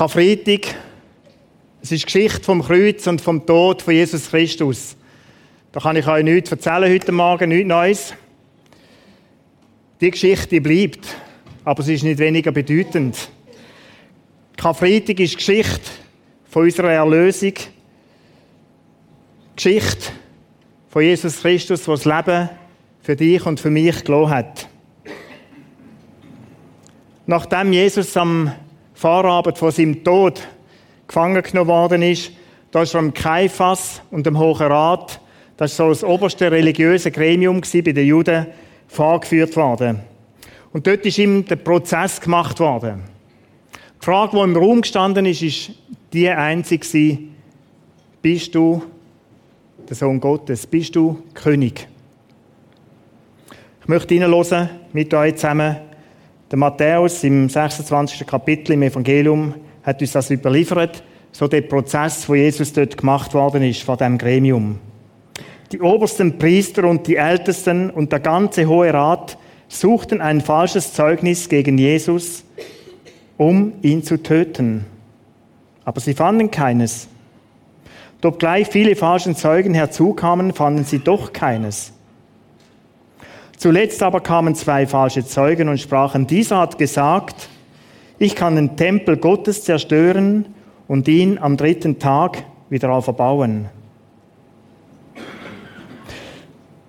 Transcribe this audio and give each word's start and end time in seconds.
Karfreitag, 0.00 0.74
es 1.82 1.92
ist 1.92 2.06
Geschichte 2.06 2.42
vom 2.42 2.62
Kreuz 2.62 3.06
und 3.06 3.20
vom 3.20 3.44
Tod 3.44 3.82
von 3.82 3.92
Jesus 3.92 4.30
Christus. 4.30 4.96
Da 5.72 5.80
kann 5.80 5.94
ich 5.94 6.06
euch 6.06 6.24
nichts 6.24 6.50
erzählen 6.50 6.90
heute 6.90 7.12
Morgen, 7.12 7.50
nichts 7.50 7.68
Neues. 7.68 8.14
Die 10.00 10.10
Geschichte 10.10 10.58
bleibt, 10.62 11.06
aber 11.66 11.82
sie 11.82 11.92
ist 11.92 12.04
nicht 12.04 12.18
weniger 12.18 12.50
bedeutend. 12.50 13.28
Karfreitag 14.56 15.20
ist 15.20 15.36
Geschichte 15.36 15.90
von 16.48 16.62
unserer 16.62 16.92
Erlösung. 16.92 17.52
Geschichte 19.54 20.12
von 20.88 21.02
Jesus 21.02 21.42
Christus, 21.42 21.84
der 21.84 21.94
das 21.96 22.04
Leben 22.06 22.48
für 23.02 23.16
dich 23.16 23.44
und 23.44 23.60
für 23.60 23.68
mich 23.68 24.02
gelassen 24.02 24.30
hat. 24.30 24.68
Nachdem 27.26 27.74
Jesus 27.74 28.16
am 28.16 28.50
Vorabend 29.00 29.56
vor 29.56 29.72
seinem 29.72 30.04
Tod 30.04 30.46
gefangen 31.08 31.42
genommen 31.42 31.68
worden 31.68 32.02
ist, 32.02 32.32
da 32.70 32.82
ist 32.82 32.92
vom 32.92 33.14
Kaiphas 33.14 34.02
und 34.10 34.26
dem 34.26 34.38
Hohen 34.38 34.66
Rat, 34.66 35.22
das 35.56 35.78
war 35.78 35.86
so 35.86 35.88
das 35.88 36.04
oberste 36.04 36.52
religiöse 36.52 37.10
Gremium 37.10 37.62
bei 37.62 37.80
den 37.80 38.06
Juden, 38.06 38.46
vorgeführt 38.88 39.56
worden. 39.56 40.00
Und 40.74 40.86
dort 40.86 41.06
ist 41.06 41.16
ihm 41.16 41.46
der 41.46 41.56
Prozess 41.56 42.20
gemacht 42.20 42.60
worden. 42.60 43.04
Die 43.72 44.04
Frage, 44.04 44.36
die 44.36 44.42
im 44.42 44.54
Raum 44.54 44.82
gestanden 44.82 45.24
ist, 45.24 45.40
ist 45.40 45.70
die 46.12 46.28
einzige, 46.28 47.20
bist 48.20 48.54
du 48.54 48.82
der 49.88 49.96
Sohn 49.96 50.20
Gottes? 50.20 50.66
Bist 50.66 50.94
du 50.94 51.22
König? 51.32 51.88
Ich 53.80 53.88
möchte 53.88 54.12
Ihnen 54.12 54.68
mit 54.92 55.14
euch 55.14 55.36
zusammen 55.36 55.89
der 56.50 56.58
Matthäus 56.58 57.22
im 57.22 57.48
26. 57.48 58.26
Kapitel 58.26 58.72
im 58.72 58.82
Evangelium 58.82 59.54
hat 59.84 60.00
uns 60.00 60.12
das 60.12 60.30
überliefert, 60.30 61.02
so 61.30 61.46
der 61.46 61.60
Prozess, 61.62 62.28
wo 62.28 62.34
Jesus 62.34 62.72
dort 62.72 62.96
gemacht 62.96 63.34
worden 63.34 63.62
ist 63.62 63.82
von 63.82 63.96
dem 63.96 64.18
Gremium. 64.18 64.80
Die 65.70 65.80
obersten 65.80 66.38
Priester 66.38 66.84
und 66.84 67.06
die 67.06 67.14
Ältesten 67.14 67.90
und 67.90 68.10
der 68.10 68.18
ganze 68.18 68.66
Hohe 68.66 68.92
Rat 68.92 69.38
suchten 69.68 70.20
ein 70.20 70.40
falsches 70.40 70.92
Zeugnis 70.92 71.48
gegen 71.48 71.78
Jesus, 71.78 72.44
um 73.36 73.74
ihn 73.82 74.02
zu 74.02 74.20
töten. 74.20 74.84
Aber 75.84 76.00
sie 76.00 76.14
fanden 76.14 76.50
keines. 76.50 77.06
Obgleich 78.22 78.66
viele 78.66 78.96
falsche 78.96 79.34
Zeugen 79.36 79.74
herzukamen, 79.74 80.52
fanden 80.52 80.84
sie 80.84 80.98
doch 80.98 81.32
keines. 81.32 81.92
Zuletzt 83.60 84.02
aber 84.02 84.20
kamen 84.20 84.54
zwei 84.54 84.86
falsche 84.86 85.22
Zeugen 85.22 85.68
und 85.68 85.78
sprachen, 85.78 86.26
dieser 86.26 86.56
hat 86.60 86.78
gesagt, 86.78 87.50
ich 88.18 88.34
kann 88.34 88.56
den 88.56 88.74
Tempel 88.74 89.18
Gottes 89.18 89.64
zerstören 89.64 90.46
und 90.88 91.06
ihn 91.08 91.36
am 91.36 91.58
dritten 91.58 91.98
Tag 91.98 92.42
wieder 92.70 92.90
auferbauen. 92.90 93.68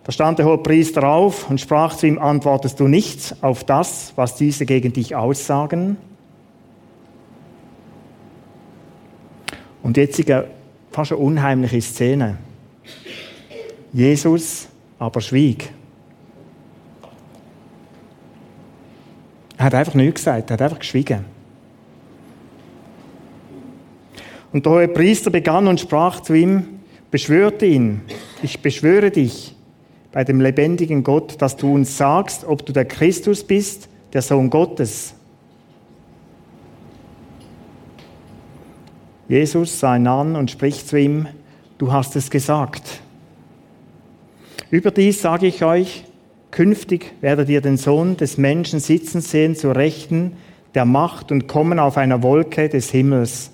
Da 0.05 0.13
stand 0.13 0.39
der 0.39 0.45
hohe 0.45 0.59
Priester 0.59 1.03
auf 1.03 1.49
und 1.49 1.59
sprach 1.59 1.97
zu 1.97 2.07
ihm, 2.07 2.17
antwortest 2.17 2.79
du 2.79 2.87
nichts 2.87 3.35
auf 3.43 3.65
das, 3.65 4.13
was 4.15 4.35
diese 4.35 4.65
gegen 4.65 4.93
dich 4.93 5.13
aussagen? 5.13 5.97
Und 9.83 9.97
jetzt 9.97 10.25
eine 10.25 10.45
fast 10.89 11.11
eine 11.11 11.19
unheimliche 11.19 11.81
Szene. 11.81 12.37
Jesus 13.91 14.69
aber 14.99 15.19
schwieg. 15.19 15.73
Er 19.61 19.65
hat 19.65 19.75
einfach 19.75 19.93
nichts 19.93 20.21
gesagt, 20.21 20.49
er 20.49 20.53
hat 20.55 20.61
einfach 20.63 20.79
geschwiegen. 20.79 21.23
Und 24.51 24.65
der 24.65 24.71
hohe 24.71 24.87
Priester 24.87 25.29
begann 25.29 25.67
und 25.67 25.79
sprach 25.79 26.19
zu 26.21 26.33
ihm, 26.33 26.79
beschwörte 27.11 27.67
ihn, 27.67 28.01
ich 28.41 28.59
beschwöre 28.63 29.11
dich 29.11 29.55
bei 30.11 30.23
dem 30.23 30.41
lebendigen 30.41 31.03
Gott, 31.03 31.39
dass 31.43 31.57
du 31.57 31.75
uns 31.75 31.95
sagst, 31.95 32.43
ob 32.43 32.65
du 32.65 32.73
der 32.73 32.85
Christus 32.85 33.43
bist, 33.43 33.87
der 34.13 34.23
Sohn 34.23 34.49
Gottes. 34.49 35.13
Jesus 39.29 39.79
sah 39.79 39.95
ihn 39.95 40.07
an 40.07 40.35
und 40.35 40.49
spricht 40.49 40.87
zu 40.87 40.97
ihm, 40.97 41.27
du 41.77 41.91
hast 41.91 42.15
es 42.15 42.31
gesagt. 42.31 42.99
Überdies 44.71 45.21
sage 45.21 45.45
ich 45.45 45.63
euch, 45.63 46.05
Künftig 46.51 47.13
werdet 47.21 47.47
ihr 47.49 47.61
den 47.61 47.77
Sohn 47.77 48.17
des 48.17 48.37
Menschen 48.37 48.79
sitzen 48.81 49.21
sehen 49.21 49.55
zur 49.55 49.75
Rechten 49.75 50.33
der 50.75 50.85
Macht 50.85 51.31
und 51.31 51.47
kommen 51.47 51.79
auf 51.79 51.97
einer 51.97 52.21
Wolke 52.23 52.69
des 52.69 52.91
Himmels. 52.91 53.51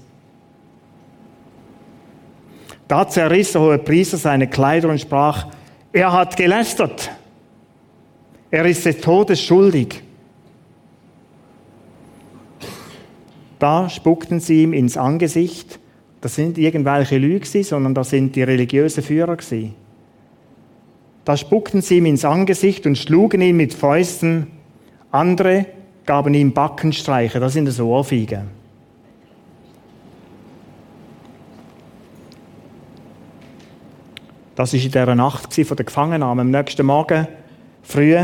Da 2.87 3.07
zerriss 3.07 3.51
der 3.51 3.61
hohe 3.61 3.77
Priester 3.77 4.17
seine 4.17 4.47
Kleider 4.47 4.89
und 4.89 4.99
sprach, 4.99 5.47
er 5.91 6.11
hat 6.13 6.37
gelästert. 6.37 7.11
Er 8.49 8.65
ist 8.65 8.85
des 8.85 9.01
Todes 9.01 9.41
schuldig. 9.41 10.01
Da 13.59 13.89
spuckten 13.89 14.39
sie 14.39 14.63
ihm 14.63 14.73
ins 14.73 14.95
Angesicht. 14.95 15.79
Das 16.21 16.35
sind 16.35 16.57
irgendwelche 16.57 17.17
Lüge, 17.17 17.63
sondern 17.63 17.93
das 17.93 18.11
sind 18.11 18.35
die 18.35 18.43
religiösen 18.43 19.03
Führer 19.03 19.35
gewesen. 19.35 19.75
Da 21.27 21.35
spuckten 21.35 21.81
sie 21.81 21.97
ihm 21.97 22.05
ins 22.05 22.23
Angesicht 22.23 22.85
und 22.85 22.97
schlugen 22.97 23.41
ihn 23.41 23.57
mit 23.57 23.73
Fäusten. 23.73 24.47
Andere 25.11 25.65
gaben 26.05 26.33
ihm 26.33 26.53
Backenstreiche, 26.53 27.41
das 27.41 27.51
sind 27.51 27.69
so 27.69 27.89
Ohrfeigen. 27.89 28.43
Das 34.55 34.71
war 34.71 34.79
in 34.79 34.85
dieser 34.85 35.15
Nacht 35.15 35.53
von 35.53 35.75
der 35.75 35.85
Gefangennahme. 35.85 36.43
Am 36.43 36.49
nächsten 36.49 36.85
Morgen, 36.85 37.27
früh, 37.83 38.15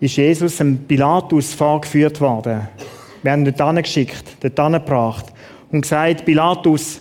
ist 0.00 0.16
Jesus 0.16 0.56
dem 0.56 0.78
Pilatus 0.78 1.54
vorgeführt 1.54 2.20
worden. 2.20 2.66
Wir 3.22 3.30
haben 3.30 3.46
ihn 3.46 3.54
dort 3.56 3.76
geschickt, 3.84 4.36
dort 4.40 4.72
gebracht 4.72 5.26
und 5.70 5.82
gesagt, 5.82 6.24
Pilatus, 6.24 7.00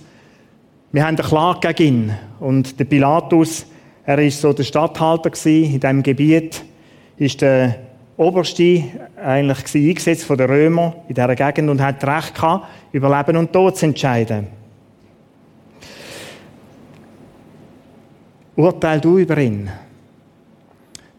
wir 0.92 1.04
haben 1.04 1.18
eine 1.18 1.28
Klage 1.28 1.74
gegen 1.74 2.10
ihn. 2.10 2.14
Und 2.40 2.80
der 2.80 2.86
Pilatus 2.86 3.66
er 4.06 4.20
ist 4.20 4.42
so 4.42 4.54
der 4.54 4.64
Statthalter 4.64 5.32
in 5.46 5.80
diesem 5.80 6.04
Gebiet, 6.04 6.64
ist 7.18 7.42
der 7.42 7.76
Oberste 8.18 8.84
eigentlich 9.24 9.76
eingesetzt 9.76 10.26
von 10.26 10.38
den 10.38 10.50
Römern 10.50 10.94
in 11.08 11.16
dieser 11.16 11.36
Gegend 11.36 11.70
und 11.70 11.82
hat 11.82 12.04
Recht 12.04 12.36
gehabt, 12.36 12.68
über 12.92 13.16
Leben 13.16 13.38
und 13.38 13.54
Tod 13.54 13.78
zu 13.78 13.86
entscheiden. 13.86 14.48
Urteil 18.56 19.00
du 19.00 19.18
über 19.18 19.38
ihn. 19.38 19.70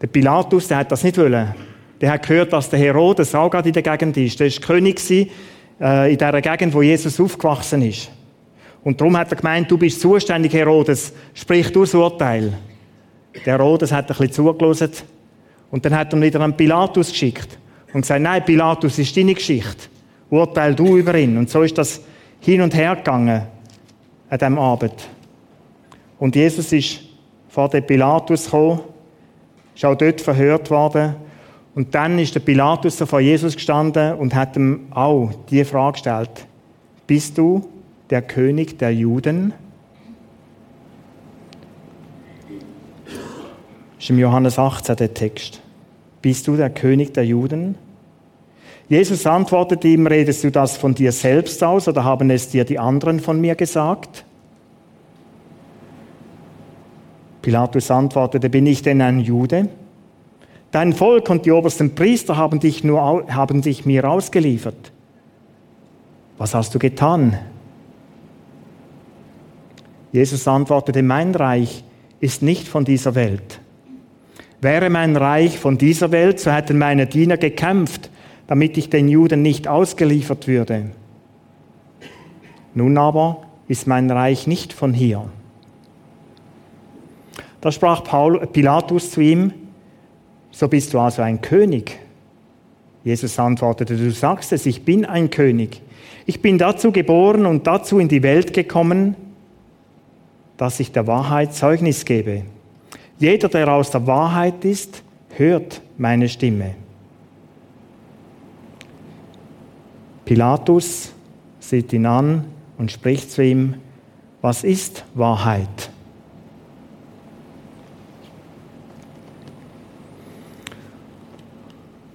Der 0.01 0.07
Pilatus, 0.07 0.69
der 0.69 0.79
hat 0.79 0.93
das 0.93 1.03
nicht 1.03 1.19
wollen. 1.19 1.55
Der 2.01 2.13
hat 2.13 2.27
gehört, 2.27 2.53
dass 2.53 2.69
der 2.69 2.79
Herodes 2.79 3.35
auch 3.35 3.51
gerade 3.51 3.69
in 3.69 3.73
der 3.73 3.83
Gegend 3.83 4.17
ist. 4.17 4.39
Der 4.39 4.51
war 4.51 4.61
König 4.61 5.01
äh, 5.11 6.13
in 6.13 6.19
dieser 6.19 6.41
Gegend, 6.41 6.75
wo 6.75 6.83
Jesus 6.83 7.21
aufgewachsen 7.21 7.83
ist. 7.83 8.11
Und 8.85 9.01
darum 9.01 9.17
hat 9.17 9.31
er 9.31 9.37
gemeint, 9.37 9.71
du 9.71 9.79
bist 9.79 10.01
zuständig, 10.01 10.53
Herodes, 10.53 11.13
sprich 11.35 11.73
du 11.73 11.81
das 11.83 11.95
Urteil. 11.95 12.53
Der 13.35 13.59
Herodes 13.59 13.93
hat 13.93 14.11
ein 14.11 14.17
bisschen 14.17 14.33
zugelassen 14.33 14.91
und 15.71 15.85
dann 15.85 15.97
hat 15.97 16.13
er 16.13 16.19
ihn 16.19 16.23
wieder 16.23 16.41
an 16.41 16.57
Pilatus 16.57 17.11
geschickt 17.11 17.59
und 17.93 18.03
gesagt, 18.03 18.23
nein, 18.23 18.45
Pilatus 18.45 18.99
ist 18.99 19.17
deine 19.17 19.35
Geschichte. 19.35 19.89
Urteil 20.31 20.75
du 20.75 20.97
über 20.97 21.15
ihn. 21.15 21.37
Und 21.37 21.51
so 21.51 21.63
ist 21.63 21.77
das 21.77 22.01
hin 22.41 22.61
und 22.61 22.75
her 22.75 22.97
gegangen 22.97 23.43
an 24.31 24.39
diesem 24.39 24.59
Abend. 24.59 24.95
Und 26.19 26.37
Jesus 26.37 26.73
ist 26.73 27.01
vor 27.49 27.69
den 27.69 27.87
Pilatus 27.87 28.45
gekommen, 28.45 28.81
ist 29.75 29.85
auch 29.85 29.95
dort 29.95 30.21
verhört 30.21 30.71
worden. 30.71 31.17
Und 31.75 31.95
dann 31.95 32.19
ist 32.19 32.35
der 32.35 32.41
Pilatus 32.41 32.97
vor 32.97 33.21
Jesus 33.21 33.55
gestanden 33.55 34.15
und 34.15 34.35
hat 34.35 34.57
ihm 34.57 34.87
auch 34.91 35.31
die 35.51 35.65
Frage 35.65 35.93
gestellt. 35.93 36.47
Bist 37.07 37.37
du 37.37 37.69
der 38.11 38.23
König 38.23 38.79
der 38.79 38.95
Juden? 38.95 39.53
Ist 44.03 44.11
im 44.11 44.19
Johannes 44.19 44.59
18 44.59 44.97
der 44.97 45.15
Text. 45.15 45.61
Bist 46.23 46.49
du 46.49 46.57
der 46.57 46.71
König 46.71 47.15
der 47.15 47.25
Juden? 47.25 47.77
Jesus 48.89 49.25
antwortet 49.27 49.85
ihm, 49.85 50.09
redest 50.09 50.43
du 50.43 50.51
das 50.51 50.77
von 50.77 50.93
dir 50.93 51.13
selbst 51.13 51.63
aus 51.63 51.87
oder 51.87 52.03
haben 52.03 52.29
es 52.31 52.49
dir 52.49 52.65
die 52.65 52.81
anderen 52.81 53.21
von 53.21 53.41
mir 53.41 53.55
gesagt? 53.55 54.25
Pilatus 57.43 57.93
antwortete, 57.93 58.51
bin 58.51 58.67
ich 58.67 58.83
denn 58.83 59.01
ein 59.01 59.21
Jude? 59.21 59.69
Dein 60.73 60.95
Volk 60.95 61.31
und 61.31 61.47
die 61.47 61.53
obersten 61.53 61.95
Priester 61.95 62.37
haben 62.37 62.59
dich, 62.59 62.83
nur, 62.83 63.29
haben 63.33 63.63
dich 63.63 63.87
mir 63.87 64.11
ausgeliefert. 64.11 64.91
Was 66.39 66.55
hast 66.55 66.75
du 66.75 66.81
getan? 66.81 67.39
Jesus 70.11 70.49
antwortete, 70.49 71.05
mein 71.05 71.37
Reich 71.37 71.85
ist 72.19 72.43
nicht 72.43 72.67
von 72.67 72.85
dieser 72.85 73.15
Welt. 73.15 73.62
Wäre 74.63 74.91
mein 74.91 75.17
Reich 75.17 75.59
von 75.59 75.77
dieser 75.77 76.13
Welt, 76.13 76.39
so 76.39 76.53
hätten 76.53 76.79
meine 76.79 77.09
Diener 77.09 77.37
gekämpft, 77.37 78.11
damit 78.47 78.79
ich 78.79 78.89
den 78.89 79.09
Juden 79.09 79.43
nicht 79.43 79.67
ausgeliefert 79.67 80.47
würde. 80.47 80.93
Nun 82.73 82.97
aber 82.97 83.43
ist 83.67 83.89
mein 83.89 84.09
Reich 84.09 84.47
nicht 84.47 84.73
von 84.73 84.95
hier. 84.95 85.29
Da 87.61 87.73
sprach 87.73 88.05
Pilatus 88.53 89.11
zu 89.11 89.21
ihm, 89.21 89.53
so 90.53 90.69
bist 90.69 90.95
du 90.95 91.01
also 91.01 91.23
ein 91.23 91.41
König. 91.41 91.99
Jesus 93.03 93.37
antwortete, 93.41 93.97
du 93.97 94.13
sagst 94.13 94.53
es, 94.53 94.65
ich 94.65 94.85
bin 94.85 95.05
ein 95.05 95.31
König. 95.31 95.83
Ich 96.25 96.41
bin 96.41 96.57
dazu 96.57 96.93
geboren 96.93 97.47
und 97.47 97.67
dazu 97.67 97.99
in 97.99 98.07
die 98.07 98.23
Welt 98.23 98.55
gekommen, 98.55 99.17
dass 100.57 100.79
ich 100.79 100.93
der 100.93 101.09
Wahrheit 101.09 101.53
Zeugnis 101.53 102.05
gebe. 102.05 102.45
Jeder, 103.19 103.49
der 103.49 103.69
aus 103.69 103.91
der 103.91 104.07
Wahrheit 104.07 104.65
ist, 104.65 105.03
hört 105.37 105.81
meine 105.97 106.29
Stimme. 106.29 106.75
Pilatus 110.25 111.13
sieht 111.61 111.93
ihn 111.93 112.07
an 112.07 112.45
und 112.79 112.91
spricht 112.91 113.31
zu 113.31 113.43
ihm, 113.43 113.75
was 114.41 114.65
ist 114.65 115.05
Wahrheit? 115.15 115.91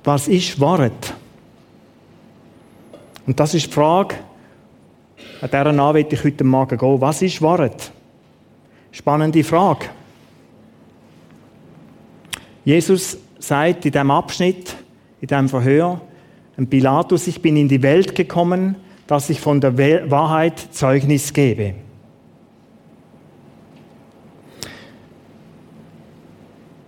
Was 0.03 0.27
ist 0.27 0.59
Wahrheit? 0.59 1.13
Und 3.25 3.39
das 3.39 3.53
ist 3.53 3.67
die 3.67 3.71
Frage, 3.73 4.15
an 5.41 5.49
dieser 5.49 6.07
ich 6.11 6.23
heute 6.23 6.43
Morgen 6.43 6.77
gehen. 6.77 7.01
Was 7.01 7.21
ist 7.21 7.41
Wahrheit? 7.41 7.91
Spannende 8.91 9.43
Frage. 9.43 9.87
Jesus 12.67 13.17
sagt 13.39 13.85
in 13.85 13.93
diesem 13.93 14.11
Abschnitt, 14.11 14.75
in 15.21 15.27
diesem 15.29 15.47
Verhör, 15.47 16.01
ein 16.57 16.67
Pilatus, 16.67 17.25
ich 17.27 17.41
bin 17.41 17.55
in 17.55 17.69
die 17.69 17.81
Welt 17.81 18.13
gekommen, 18.13 18.75
dass 19.07 19.29
ich 19.29 19.39
von 19.39 19.61
der 19.61 19.77
Wahrheit 20.11 20.59
Zeugnis 20.71 21.31
gebe. 21.31 21.75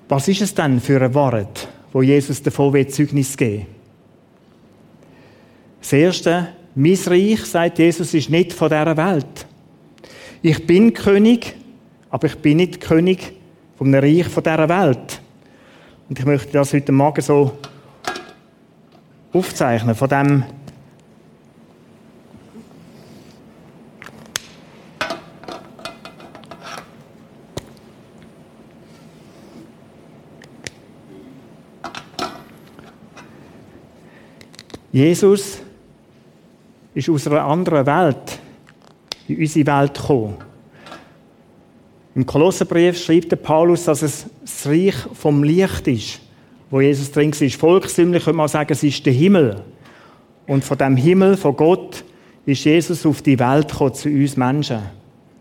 Was 0.10 0.28
ist 0.28 0.42
es 0.42 0.54
denn 0.54 0.82
für 0.82 0.98
eine 0.98 1.16
Wahrheit, 1.16 1.70
wo 1.94 2.02
Jesus 2.02 2.44
davon 2.44 2.74
will 2.74 2.88
Zeugnis 2.90 3.38
geben 3.38 3.66
Das 5.80 5.94
Erste, 5.94 6.50
mein 6.76 7.00
Reich, 7.06 7.46
sagt 7.46 7.80
Jesus, 7.80 8.14
ist 8.14 8.30
nicht 8.30 8.52
von 8.52 8.68
dieser 8.68 8.98
Welt. 8.98 9.48
Ich 10.42 10.68
bin 10.68 10.94
König, 10.94 11.56
aber 12.10 12.28
ich 12.28 12.36
bin 12.36 12.58
nicht 12.58 12.82
König 12.82 13.32
vom 13.78 13.94
Reich 13.94 14.28
von 14.28 14.44
dieser 14.44 14.68
Welt. 14.68 15.22
Und 16.10 16.18
ich 16.18 16.26
möchte 16.26 16.52
das 16.52 16.74
heute 16.74 16.92
Morgen 16.92 17.22
so 17.22 17.56
aufzeichnen, 19.32 19.94
von 19.94 20.10
dem 20.10 20.44
Jesus 34.92 35.60
ist 36.96 37.08
aus 37.08 37.28
einer 37.28 37.46
anderen 37.46 37.86
Welt 37.86 38.40
in 39.28 39.38
unsere 39.38 39.68
Welt 39.68 39.94
gekommen. 39.94 40.49
Im 42.16 42.26
Kolosserbrief 42.26 42.98
schreibt 42.98 43.32
der 43.32 43.38
Paulus, 43.38 43.86
dass 43.86 44.02
es 44.02 44.26
das 44.42 44.68
Reich 44.68 44.96
vom 45.14 45.44
Licht 45.44 45.88
ist 45.88 46.20
wo 46.70 46.82
Jesus 46.82 47.12
drin 47.12 47.34
war. 47.34 47.50
Volkstümlich 47.50 48.24
könnte 48.24 48.38
man 48.38 48.48
sagen, 48.48 48.72
es 48.72 48.84
ist 48.84 49.06
der 49.06 49.14
Himmel. 49.14 49.62
Und 50.48 50.64
von 50.64 50.78
dem 50.78 50.96
Himmel, 50.96 51.38
von 51.38 51.56
Gott, 51.56 52.04
ist 52.46 52.64
Jesus 52.64 53.06
auf 53.06 53.22
die 53.22 53.40
Welt 53.40 53.70
gekommen, 53.70 53.94
zu 53.94 54.10
uns 54.10 54.38
Menschen. 54.38 54.80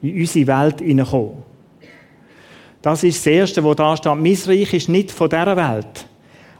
In 0.02 0.20
unsere 0.20 0.46
Welt 0.46 0.80
hineingekommen. 0.80 1.48
Das 2.82 3.02
ist 3.02 3.18
das 3.18 3.26
Erste, 3.26 3.64
wo 3.64 3.74
da 3.74 3.96
steht. 3.96 4.14
Mein 4.14 4.36
Reich 4.46 4.72
ist 4.72 4.88
nicht 4.88 5.10
von 5.10 5.28
dieser 5.28 5.56
Welt. 5.56 6.06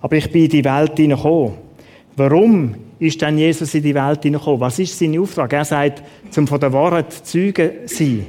Aber 0.00 0.16
ich 0.16 0.30
bin 0.30 0.44
in 0.44 0.50
die 0.50 0.64
Welt 0.64 0.96
hineingekommen. 0.96 1.54
Warum 2.16 2.74
ist 2.98 3.22
denn 3.22 3.38
Jesus 3.38 3.74
in 3.74 3.82
die 3.82 3.94
Welt 3.94 4.22
hineingekommen? 4.22 4.60
Was 4.60 4.78
ist 4.78 4.98
sein 4.98 5.18
Auftrag? 5.18 5.52
Er 5.52 5.64
sagt, 5.64 6.02
zum 6.30 6.46
von 6.46 6.58
der 6.58 6.72
Wahrheit 6.72 7.12
Zeugen 7.12 7.70
sein. 7.86 8.26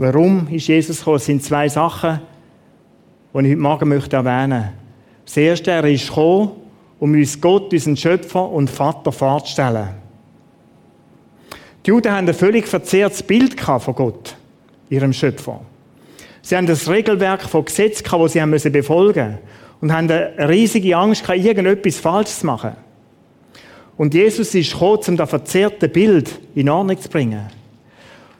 Warum 0.00 0.46
ist 0.48 0.68
Jesus 0.68 0.98
gekommen? 0.98 1.16
Es 1.16 1.26
sind 1.26 1.42
zwei 1.42 1.68
Sachen, 1.68 2.20
die 3.34 3.38
ich 3.40 3.50
heute 3.50 3.56
Morgen 3.56 3.88
möchte 3.88 4.14
erwähnen 4.14 4.60
möchte. 4.60 4.72
Das 5.24 5.36
Erste, 5.36 5.70
er 5.72 5.84
ist 5.86 6.06
gekommen, 6.06 6.52
um 7.00 7.12
uns 7.12 7.40
Gott, 7.40 7.72
unseren 7.72 7.96
Schöpfer 7.96 8.48
und 8.48 8.70
Vater 8.70 9.10
vorzustellen. 9.10 9.88
Die 11.84 11.90
Juden 11.90 12.12
haben 12.12 12.28
ein 12.28 12.34
völlig 12.34 12.68
verzerrtes 12.68 13.24
Bild 13.24 13.60
von 13.60 13.94
Gott, 13.96 14.36
ihrem 14.88 15.12
Schöpfer. 15.12 15.62
Sie 16.42 16.56
haben 16.56 16.68
das 16.68 16.88
Regelwerk 16.88 17.42
von 17.42 17.64
Gesetzen, 17.64 18.04
das 18.08 18.32
sie 18.32 18.40
haben 18.40 18.52
befolgen 18.52 19.30
mussten. 19.32 19.48
Und 19.80 19.92
haben 19.92 20.10
eine 20.10 20.48
riesige 20.48 20.96
Angst 20.96 21.28
irgendetwas 21.28 21.96
falsch 21.96 22.30
zu 22.30 22.46
machen. 22.46 22.72
Und 23.96 24.14
Jesus 24.14 24.54
ist 24.54 24.72
gekommen, 24.72 25.02
um 25.08 25.16
das 25.16 25.28
verzerrte 25.28 25.88
Bild 25.88 26.38
in 26.54 26.68
Ordnung 26.68 27.00
zu 27.00 27.08
bringen. 27.08 27.57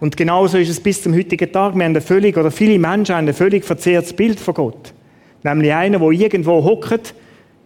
Und 0.00 0.16
genauso 0.16 0.58
ist 0.58 0.68
es 0.68 0.80
bis 0.80 1.02
zum 1.02 1.14
heutigen 1.14 1.50
Tag. 1.50 1.74
Wir 1.74 1.84
haben 1.84 1.96
ein 1.96 2.02
völlig, 2.02 2.36
oder 2.36 2.50
viele 2.50 2.78
Menschen 2.78 3.16
haben 3.16 3.26
ein 3.26 3.34
völlig 3.34 3.64
verzerrtes 3.64 4.12
Bild 4.12 4.38
von 4.38 4.54
Gott. 4.54 4.94
Nämlich 5.42 5.72
einer, 5.72 5.98
der 5.98 6.10
irgendwo 6.10 6.62
hockt, 6.62 7.14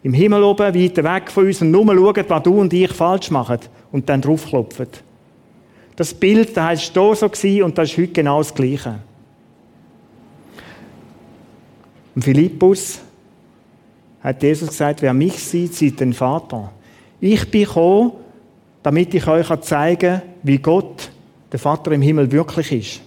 im 0.02 0.14
Himmel 0.14 0.43
oben, 0.43 0.75
weit 0.75 0.96
weg 0.96 1.31
von 1.31 1.46
uns 1.46 1.62
und 1.62 1.70
nur 1.70 1.87
schaut, 1.94 2.29
was 2.29 2.43
du 2.43 2.61
und 2.61 2.73
ich 2.73 2.93
falsch 2.93 3.31
machen 3.31 3.58
und 3.93 4.08
dann 4.08 4.20
draufklopft. 4.20 5.05
Das 5.94 6.14
Bild, 6.14 6.56
das 6.56 6.64
heißt, 6.64 6.96
da 6.96 7.14
so 7.14 7.26
und 7.64 7.79
das 7.79 7.90
ist 7.90 7.99
heute 7.99 8.12
genau 8.12 8.38
das 8.38 8.55
Gleiche. 8.55 8.99
Und 12.14 12.23
Philippus 12.23 13.00
hat 14.23 14.43
Jesus 14.43 14.69
gesagt, 14.69 15.02
wer 15.02 15.14
mich 15.14 15.35
sieht, 15.35 15.75
sieht 15.75 16.00
den 16.00 16.12
Vater. 16.12 16.73
Ich 17.20 17.49
bin 17.50 17.64
gekommen, 17.64 18.12
damit 18.82 19.14
ich 19.14 19.26
euch 19.26 19.61
zeigen 19.61 20.00
kann, 20.00 20.23
wie 20.43 20.58
Gott 20.58 21.12
der 21.52 21.58
Vater 21.58 21.93
im 21.93 22.02
Himmel 22.02 22.32
wirklich 22.32 22.72
ist. 22.72 23.00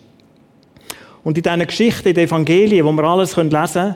Und 1.24 1.38
in 1.38 1.44
diesen 1.44 1.66
Geschichten, 1.66 2.10
in 2.10 2.14
den 2.14 2.28
Evangelien, 2.28 2.86
wo 2.86 2.92
wir 2.92 3.04
alles 3.04 3.36
lesen 3.36 3.52
können, 3.52 3.96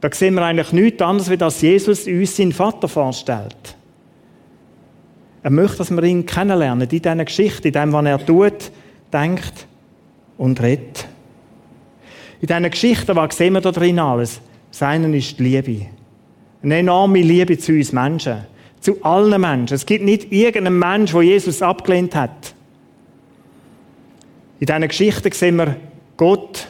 da 0.00 0.10
sehen 0.12 0.34
wir 0.34 0.42
eigentlich 0.42 0.72
nichts 0.72 1.00
anderes, 1.00 1.30
wie 1.30 1.38
dass 1.38 1.62
Jesus 1.62 2.06
uns 2.06 2.36
seinen 2.36 2.52
Vater 2.52 2.86
vorstellt. 2.86 3.76
Er 5.42 5.50
möchte, 5.50 5.78
dass 5.78 5.90
wir 5.90 6.02
ihn 6.02 6.26
kennenlernen, 6.26 6.82
in 6.82 7.02
diesen 7.02 7.24
Geschichten, 7.24 7.68
in 7.68 7.72
dem, 7.72 7.92
was 7.92 8.04
er 8.04 8.26
tut, 8.26 8.70
denkt 9.12 9.66
und 10.36 10.60
redet. 10.60 11.06
In 12.40 12.48
diesen 12.48 12.70
Geschichten, 12.70 13.16
was 13.16 13.36
sehen 13.36 13.54
wir 13.54 13.60
da 13.62 13.72
drin 13.72 13.98
alles? 13.98 14.40
Seinen 14.70 15.14
ist 15.14 15.38
die 15.38 15.44
Liebe. 15.44 15.86
Eine 16.62 16.78
enorme 16.78 17.22
Liebe 17.22 17.56
zu 17.56 17.72
uns 17.72 17.92
Menschen. 17.92 18.38
Zu 18.80 19.02
allen 19.02 19.40
Menschen. 19.40 19.74
Es 19.74 19.86
gibt 19.86 20.04
nicht 20.04 20.30
irgendeinen 20.30 20.78
Mensch, 20.78 21.12
der 21.12 21.22
Jesus 21.22 21.62
abgelehnt 21.62 22.14
hat. 22.14 22.55
In 24.58 24.66
diesen 24.66 24.88
Geschichten 24.88 25.32
sehen 25.32 25.56
wir 25.56 25.76
Gott, 26.16 26.66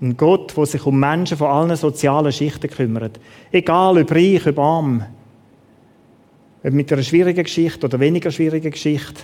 ein 0.00 0.16
Gott, 0.16 0.56
der 0.56 0.66
sich 0.66 0.86
um 0.86 1.00
Menschen 1.00 1.36
von 1.36 1.48
allen 1.48 1.76
sozialen 1.76 2.30
Schichten 2.30 2.70
kümmert. 2.70 3.18
Egal, 3.50 3.98
ob 3.98 4.12
reich, 4.12 4.46
ob 4.46 4.58
arm. 4.58 5.04
Ob 6.62 6.72
mit 6.72 6.92
einer 6.92 7.02
schwierigen 7.02 7.42
Geschichte 7.42 7.86
oder 7.86 7.98
weniger 7.98 8.30
schwierigen 8.30 8.70
Geschichte. 8.70 9.22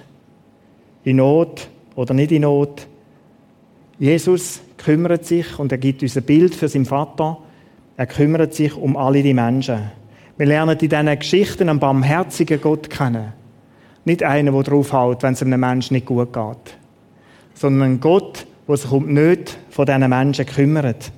In 1.04 1.16
Not 1.16 1.68
oder 1.94 2.12
nicht 2.14 2.32
in 2.32 2.42
Not. 2.42 2.88
Jesus 4.00 4.60
kümmert 4.78 5.24
sich 5.24 5.58
und 5.58 5.70
er 5.70 5.78
gibt 5.78 6.02
uns 6.02 6.16
ein 6.16 6.24
Bild 6.24 6.56
für 6.56 6.68
seinen 6.68 6.86
Vater. 6.86 7.38
Er 7.96 8.06
kümmert 8.06 8.54
sich 8.54 8.74
um 8.74 8.96
alle 8.96 9.22
die 9.22 9.34
Menschen. 9.34 9.92
Wir 10.38 10.46
lernen 10.46 10.76
in 10.76 10.88
diesen 10.88 11.18
Geschichten 11.18 11.68
einen 11.68 11.78
barmherzigen 11.78 12.60
Gott 12.60 12.90
kennen. 12.90 13.32
Nicht 14.04 14.24
einen, 14.24 14.52
der 14.52 14.62
draufhaut, 14.64 15.22
wenn 15.22 15.34
es 15.34 15.42
einem 15.42 15.60
Menschen 15.60 15.94
nicht 15.94 16.06
gut 16.06 16.32
geht 16.32 16.81
sondern 17.54 17.92
ein 17.92 18.00
Gott, 18.00 18.46
der 18.68 18.76
sich 18.76 18.90
um 18.90 19.06
die 19.06 19.12
Nöte 19.12 19.54
von 19.70 19.86
diesen 19.86 20.08
Menschen 20.08 20.46
kümmert. 20.46 21.12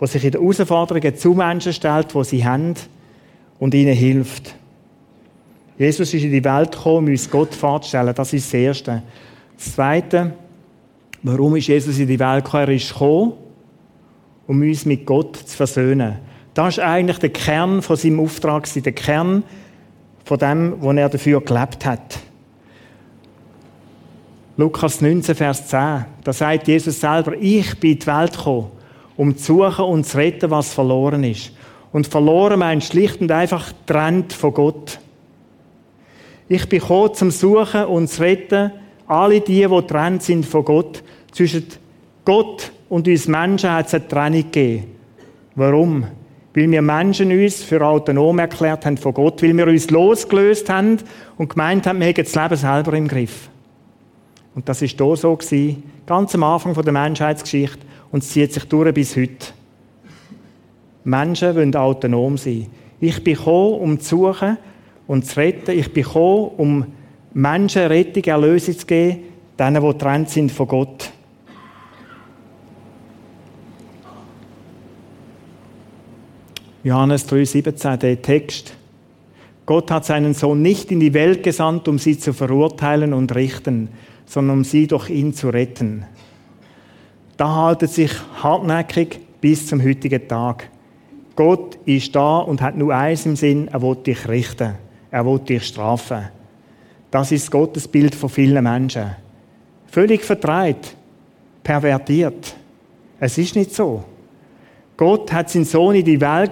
Der 0.00 0.08
sich 0.08 0.24
in 0.24 0.32
den 0.32 0.40
Herausforderungen 0.40 1.16
zu 1.16 1.30
Menschen 1.34 1.72
stellt, 1.72 2.14
die 2.14 2.24
sie 2.24 2.44
haben 2.44 2.74
und 3.58 3.74
ihnen 3.74 3.94
hilft. 3.94 4.54
Jesus 5.78 6.12
ist 6.12 6.24
in 6.24 6.32
die 6.32 6.44
Welt 6.44 6.72
gekommen, 6.72 6.98
um 6.98 7.06
uns 7.06 7.30
Gott 7.30 7.54
vorzustellen. 7.54 8.14
Das 8.14 8.32
ist 8.32 8.46
das 8.46 8.54
Erste. 8.54 9.02
Das 9.56 9.74
Zweite, 9.74 10.32
warum 11.22 11.56
ist 11.56 11.68
Jesus 11.68 11.98
in 11.98 12.08
die 12.08 12.18
Welt 12.18 12.44
gekommen? 12.44 12.68
Er 12.68 12.74
ist 12.74 12.92
gekommen, 12.92 13.32
um 14.46 14.60
uns 14.60 14.84
mit 14.84 15.06
Gott 15.06 15.36
zu 15.36 15.56
versöhnen. 15.56 16.18
Das 16.54 16.76
ist 16.76 16.80
eigentlich 16.80 17.18
der 17.18 17.30
Kern 17.30 17.80
von 17.80 17.96
seinem 17.96 18.20
Auftrag, 18.20 18.68
der 18.72 18.92
Kern 18.92 19.42
von 20.24 20.38
dem, 20.38 20.74
was 20.80 20.96
er 20.96 21.08
dafür 21.08 21.40
gelebt 21.40 21.86
hat. 21.86 22.18
Lukas 24.60 25.00
19, 25.00 25.34
Vers 25.34 25.68
10. 25.68 26.04
Da 26.22 26.32
sagt 26.34 26.68
Jesus 26.68 27.00
selber, 27.00 27.32
ich 27.40 27.80
bin 27.80 27.92
in 27.92 27.98
die 27.98 28.06
Welt 28.06 28.36
gekommen, 28.36 28.66
um 29.16 29.34
zu 29.34 29.54
suchen 29.54 29.86
und 29.86 30.04
zu 30.04 30.18
retten, 30.18 30.50
was 30.50 30.74
verloren 30.74 31.24
ist. 31.24 31.52
Und 31.92 32.06
verloren 32.06 32.58
meint 32.58 32.84
schlicht 32.84 33.22
und 33.22 33.32
einfach 33.32 33.72
trennt 33.86 34.34
von 34.34 34.52
Gott. 34.52 35.00
Ich 36.46 36.68
bin 36.68 36.78
gekommen, 36.78 37.14
zum 37.14 37.30
Suchen 37.30 37.86
und 37.86 38.08
zu 38.08 38.20
retten, 38.20 38.72
Alle 39.06 39.40
die, 39.40 39.66
die 39.66 39.86
trennt 39.86 40.24
sind 40.24 40.44
von 40.44 40.62
Gott, 40.62 41.02
zwischen 41.32 41.64
Gott 42.26 42.70
und 42.90 43.08
uns 43.08 43.28
Menschen 43.28 43.72
hat 43.72 43.86
es 43.86 43.94
eine 43.94 44.08
Trennung 44.08 44.42
gegeben. 44.42 44.88
Warum? 45.54 46.04
Weil 46.52 46.70
wir 46.70 46.82
Menschen 46.82 47.32
uns 47.32 47.62
für 47.62 47.80
autonom 47.80 48.38
erklärt 48.38 48.84
haben 48.84 48.98
von 48.98 49.14
Gott, 49.14 49.42
weil 49.42 49.56
wir 49.56 49.68
uns 49.68 49.88
losgelöst 49.88 50.68
haben 50.68 50.98
und 51.38 51.48
gemeint 51.48 51.86
haben, 51.86 51.98
wir 51.98 52.08
hätten 52.08 52.24
das 52.24 52.34
Leben 52.34 52.56
selber 52.56 52.92
im 52.92 53.08
Griff. 53.08 53.48
Und 54.54 54.68
das 54.68 54.82
ist 54.82 54.98
hier 54.98 55.16
so 55.16 55.36
gewesen, 55.36 55.82
ganz 56.06 56.34
am 56.34 56.42
Anfang 56.42 56.74
der 56.74 56.92
Menschheitsgeschichte 56.92 57.78
und 58.10 58.22
es 58.22 58.30
zieht 58.30 58.52
sich 58.52 58.64
durch 58.64 58.92
bis 58.92 59.16
heute. 59.16 59.46
Menschen 61.04 61.54
wollen 61.54 61.74
autonom 61.74 62.36
sein. 62.36 62.66
Ich 63.00 63.22
bin 63.24 63.34
gekommen, 63.34 63.80
um 63.80 64.00
zu 64.00 64.32
suchen 64.32 64.58
und 65.06 65.24
zu 65.24 65.38
retten. 65.38 65.78
Ich 65.78 65.92
bin 65.92 66.04
gekommen, 66.04 66.50
um 66.56 66.86
Menschen 67.32 67.86
Rettung, 67.86 68.24
Erlösung 68.24 68.76
zu 68.76 68.86
geben, 68.86 69.20
denen, 69.58 69.82
die 69.82 69.88
getrennt 69.88 70.30
sind 70.30 70.52
von 70.52 70.68
Gott. 70.68 71.10
Johannes 76.82 77.28
3,17, 77.28 77.96
der 77.98 78.22
Text. 78.22 78.74
Gott 79.70 79.88
hat 79.92 80.04
seinen 80.04 80.34
Sohn 80.34 80.62
nicht 80.62 80.90
in 80.90 80.98
die 80.98 81.14
Welt 81.14 81.44
gesandt, 81.44 81.86
um 81.86 81.96
sie 81.96 82.18
zu 82.18 82.32
verurteilen 82.32 83.12
und 83.12 83.32
richten, 83.36 83.88
sondern 84.26 84.58
um 84.58 84.64
sie 84.64 84.88
durch 84.88 85.10
ihn 85.10 85.32
zu 85.32 85.48
retten. 85.48 86.04
Da 87.36 87.54
haltet 87.54 87.92
sich 87.92 88.10
hartnäckig 88.42 89.20
bis 89.40 89.68
zum 89.68 89.80
heutigen 89.80 90.26
Tag. 90.26 90.68
Gott 91.36 91.78
ist 91.84 92.16
da 92.16 92.38
und 92.38 92.60
hat 92.60 92.76
nur 92.76 92.92
eins 92.92 93.26
im 93.26 93.36
Sinn, 93.36 93.68
er 93.68 93.80
will 93.80 93.94
dich 93.94 94.26
richten, 94.26 94.74
er 95.08 95.24
will 95.24 95.38
dich 95.38 95.64
strafen. 95.64 96.24
Das 97.12 97.30
ist 97.30 97.48
Gottes 97.48 97.86
Bild 97.86 98.16
von 98.16 98.28
vielen 98.28 98.64
Menschen. 98.64 99.14
Völlig 99.86 100.24
verdreht, 100.24 100.96
pervertiert. 101.62 102.56
Es 103.20 103.38
ist 103.38 103.54
nicht 103.54 103.72
so. 103.72 104.02
Gott 104.96 105.32
hat 105.32 105.48
seinen 105.48 105.64
Sohn 105.64 105.94
in 105.94 106.04
die 106.04 106.20
Welt 106.20 106.50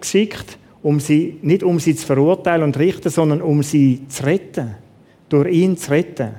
geschickt, 0.00 0.58
um 0.82 1.00
sie, 1.00 1.38
nicht 1.42 1.62
um 1.62 1.78
sie 1.78 1.94
zu 1.94 2.06
verurteilen 2.06 2.64
und 2.64 2.78
richten, 2.78 3.10
sondern 3.10 3.40
um 3.40 3.62
sie 3.62 4.06
zu 4.08 4.24
retten. 4.24 4.74
Durch 5.28 5.50
ihn 5.50 5.76
zu 5.76 5.90
retten. 5.90 6.30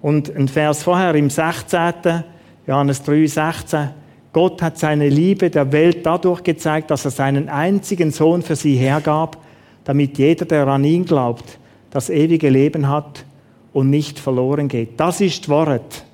Und 0.00 0.34
ein 0.34 0.48
Vers 0.48 0.82
vorher 0.82 1.14
im 1.14 1.28
16. 1.28 2.24
Johannes 2.66 3.02
3, 3.02 3.26
16. 3.26 3.90
Gott 4.32 4.62
hat 4.62 4.78
seine 4.78 5.08
Liebe 5.08 5.50
der 5.50 5.70
Welt 5.72 6.06
dadurch 6.06 6.42
gezeigt, 6.42 6.90
dass 6.90 7.04
er 7.04 7.10
seinen 7.10 7.48
einzigen 7.48 8.10
Sohn 8.10 8.42
für 8.42 8.56
sie 8.56 8.76
hergab, 8.76 9.36
damit 9.84 10.16
jeder, 10.16 10.46
der 10.46 10.66
an 10.68 10.84
ihn 10.84 11.04
glaubt, 11.04 11.58
das 11.90 12.08
ewige 12.08 12.48
Leben 12.48 12.88
hat 12.88 13.26
und 13.72 13.90
nicht 13.90 14.18
verloren 14.18 14.68
geht. 14.68 14.98
Das 14.98 15.20
ist 15.20 15.48
Wort. 15.48 16.04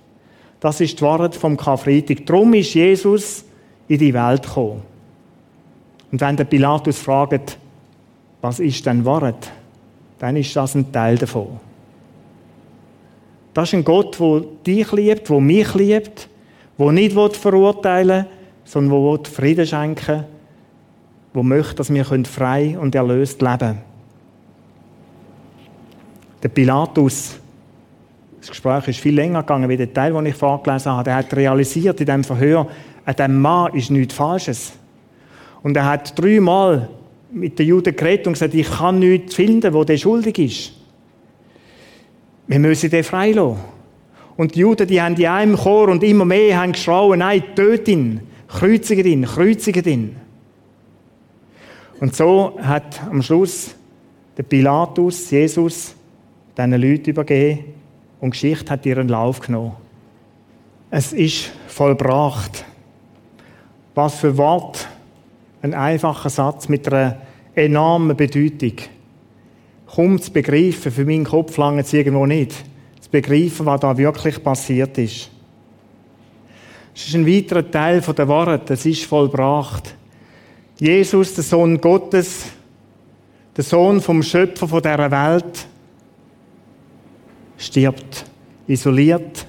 Das 0.59 0.81
ist 0.81 1.01
Wort 1.01 1.37
vom 1.37 1.57
Karfreitag. 1.57 2.27
Drum 2.27 2.55
ist 2.55 2.75
Jesus 2.75 3.45
in 3.87 3.99
die 3.99 4.13
Welt 4.13 4.43
gekommen. 4.43 4.83
Und 6.11 6.21
wenn 6.21 6.37
der 6.37 6.45
Pilatus 6.45 6.99
fragt, 6.99 7.59
was 8.41 8.61
ist 8.61 8.87
denn 8.87 9.05
Wort, 9.05 9.51
dann 10.19 10.37
ist 10.37 10.55
das 10.55 10.75
ein 10.75 10.91
Teil 10.93 11.19
davon. 11.19 11.61
Das 13.55 13.69
ist 13.69 13.75
ein 13.75 13.85
Gott, 13.85 14.19
der 14.21 14.45
dich 14.67 14.93
liebt, 14.93 15.29
der 15.29 15.41
mich 15.41 15.75
liebt, 15.75 16.29
der 16.79 16.93
nicht 16.93 17.37
verurteilen 17.37 18.25
will, 18.25 18.31
sondern 18.65 19.23
der 19.23 19.33
Frieden 19.33 19.67
schenken 19.67 20.17
will, 20.17 20.25
der 21.35 21.43
möchte, 21.43 21.75
dass 21.75 21.93
wir 21.93 22.05
frei 22.05 22.79
und 22.79 22.95
erlöst 22.95 23.41
leben 23.43 23.59
können. 23.59 23.79
Der 26.43 26.49
Pilatus, 26.49 27.37
das 28.39 28.51
Gespräch 28.51 28.89
ist 28.89 29.01
viel 29.01 29.15
länger 29.15 29.43
gegangen, 29.43 29.69
wie 29.69 29.77
der 29.77 29.93
Teil, 29.93 30.13
den 30.13 30.27
ich 30.27 30.37
vorgelesen 30.37 30.93
habe, 30.93 31.05
der 31.05 31.17
hat 31.17 31.35
realisiert 31.35 31.99
in 31.99 32.07
diesem 32.07 32.25
Verhör, 32.25 32.69
an 33.05 33.15
diesem 33.17 33.41
Mann 33.41 33.75
ist 33.75 33.91
nichts 33.91 34.15
Falsches. 34.15 34.73
Und 35.63 35.77
er 35.77 35.87
hat 35.87 36.19
dreimal 36.19 36.89
mit 37.31 37.59
den 37.59 37.67
Juden 37.67 37.95
geredet 37.95 38.27
und 38.27 38.35
gesagt, 38.35 38.55
ich 38.55 38.71
kann 38.71 38.99
nichts 38.99 39.35
finden, 39.35 39.75
wo 39.75 39.85
der 39.85 39.97
schuldig 39.97 40.39
ist. 40.39 40.73
Wir 42.47 42.59
müssen 42.59 42.91
den 42.91 43.05
freilassen. 43.05 43.59
Und 44.37 44.55
die 44.55 44.61
Juden, 44.61 44.87
die 44.87 45.01
haben 45.03 45.17
in 45.17 45.27
einem 45.27 45.57
Chor 45.57 45.89
und 45.89 46.03
immer 46.05 46.25
mehr 46.25 46.61
haben 46.61 46.73
geschrauen, 46.73 47.19
nein, 47.19 47.43
töt 47.57 47.89
ihn, 47.89 48.21
kreuzige 48.47 49.07
ihn, 49.07 49.25
kreuzige 49.25 49.89
ihn. 49.91 50.17
Und 52.01 52.15
so 52.15 52.57
hat 52.63 53.03
am 53.11 53.21
Schluss 53.23 53.75
der 54.37 54.45
Pilatus 54.45 55.31
Jesus 55.31 55.95
diesen 56.57 56.73
Leuten 56.73 57.11
übergeben 57.11 57.65
und 58.21 58.29
die 58.29 58.41
Geschichte 58.41 58.71
hat 58.71 58.87
ihren 58.87 59.09
Lauf 59.09 59.41
genommen. 59.41 59.73
Es 60.91 61.13
ist 61.13 61.51
vollbracht. 61.67 62.65
Was 63.95 64.15
für 64.15 64.37
Wort, 64.37 64.89
ein 65.63 65.75
einfacher 65.75 66.31
Satz 66.31 66.69
mit 66.69 66.87
einer 66.89 67.19
enormen 67.55 68.17
Bedeutung. 68.17 68.75
Kaum 69.87 70.21
zu 70.21 70.33
begreifen, 70.33 70.93
für 70.93 71.05
meinen 71.05 71.25
Kopf 71.25 71.57
lange 71.57 71.81
es 71.81 71.93
irgendwo 71.93 72.27
nicht, 72.27 72.53
zu 73.01 73.11
begreifen, 73.11 73.67
was 73.67 73.81
da 73.81 73.97
wirklich 73.97 74.43
passiert 74.43 74.97
ist. 74.99 75.31
Es 76.95 77.09
ist 77.09 77.15
ein 77.15 77.27
weiterer 77.27 77.69
Teil 77.69 78.01
der 78.01 78.29
Worte, 78.29 78.75
es 78.75 78.85
ist 78.85 79.05
vollbracht. 79.05 79.95
Jesus, 80.79 81.35
der 81.35 81.45
Sohn 81.45 81.81
Gottes, 81.81 82.47
der 83.57 83.65
Sohn 83.65 84.01
vom 84.01 84.23
Schöpfer 84.23 84.81
dieser 84.81 85.11
Welt, 85.11 85.67
stirbt, 87.57 88.25
isoliert, 88.67 89.47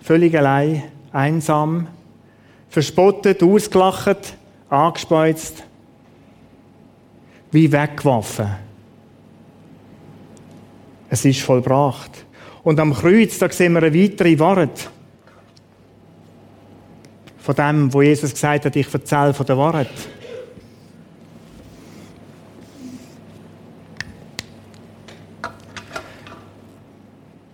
völlig 0.00 0.36
allein, 0.36 0.84
einsam, 1.12 1.88
verspottet, 2.68 3.42
ausgelacht, 3.42 4.36
angespeuzt, 4.68 5.64
wie 7.50 7.70
weggeworfen. 7.70 8.48
Es 11.08 11.24
ist 11.24 11.42
vollbracht. 11.42 12.10
Und 12.64 12.80
am 12.80 12.92
Kreuz, 12.94 13.38
da 13.38 13.48
sehen 13.50 13.74
wir 13.74 13.82
eine 13.82 13.94
weitere 13.94 14.38
Wahrheit. 14.38 14.90
Von 17.38 17.54
dem, 17.54 17.92
wo 17.92 18.02
Jesus 18.02 18.32
gesagt 18.32 18.64
hat, 18.64 18.74
ich 18.74 18.92
erzähle 18.92 19.34
von 19.34 19.46
der 19.46 19.58
Wahrheit. 19.58 19.90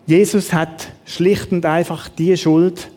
Jesus 0.07 0.52
hat 0.52 0.88
schlicht 1.05 1.52
und 1.52 1.64
einfach 1.67 2.09
die 2.09 2.37
Schuld 2.37 2.90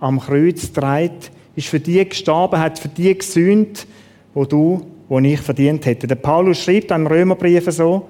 am 0.00 0.18
Kreuz 0.18 0.62
getragen, 0.62 1.18
ist 1.56 1.68
für 1.68 1.80
die 1.80 2.06
gestorben, 2.08 2.60
hat 2.60 2.78
für 2.78 2.88
die 2.88 3.16
gesühnt, 3.16 3.86
wo 4.34 4.44
du, 4.44 4.86
wo 5.08 5.18
ich 5.18 5.40
verdient 5.40 5.84
hätte. 5.86 6.06
Der 6.06 6.14
Paulus 6.14 6.62
schreibt 6.62 6.90
im 6.90 7.06
Römerbrief 7.06 7.70
so, 7.72 8.08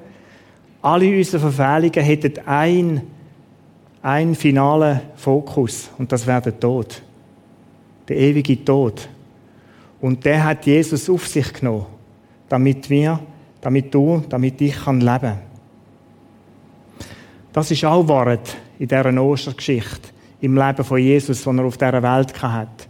alle 0.82 1.16
unsere 1.16 1.50
Verfehlungen 1.50 2.04
hätten 2.04 2.46
ein, 2.46 3.02
ein 4.02 4.34
finalen 4.34 5.00
Fokus 5.14 5.88
und 5.96 6.10
das 6.12 6.26
wäre 6.26 6.42
der 6.42 6.60
Tod. 6.60 7.02
Der 8.08 8.16
ewige 8.16 8.64
Tod. 8.64 9.08
Und 10.00 10.24
der 10.24 10.44
hat 10.44 10.66
Jesus 10.66 11.08
auf 11.08 11.26
sich 11.26 11.52
genommen, 11.52 11.86
damit 12.48 12.88
wir, 12.90 13.18
damit 13.60 13.92
du, 13.92 14.22
damit 14.28 14.60
ich 14.60 14.76
kann 14.76 15.00
leben. 15.00 15.38
Das 17.52 17.70
ist 17.70 17.84
auch 17.84 18.06
Wahrheit 18.06 18.56
in 18.78 18.86
dieser 18.86 19.22
Ostergeschichte, 19.22 20.10
im 20.40 20.56
Leben 20.56 20.84
von 20.84 20.98
Jesus, 20.98 21.42
das 21.42 21.56
er 21.56 21.64
auf 21.64 21.76
dieser 21.76 22.02
Welt 22.02 22.42
hat. 22.42 22.88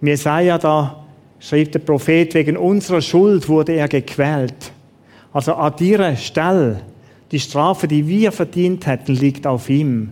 Jesaja 0.00 0.58
da 0.58 1.04
schreibt 1.40 1.74
der 1.74 1.80
Prophet, 1.80 2.34
wegen 2.34 2.56
unserer 2.56 3.00
Schuld 3.00 3.48
wurde 3.48 3.72
er 3.72 3.88
gequält. 3.88 4.72
Also 5.32 5.54
an 5.54 5.74
dieser 5.78 6.16
Stelle, 6.16 6.80
die 7.30 7.40
Strafe, 7.40 7.86
die 7.86 8.06
wir 8.06 8.32
verdient 8.32 8.86
hätten, 8.86 9.14
liegt 9.14 9.46
auf 9.46 9.68
ihm. 9.68 10.10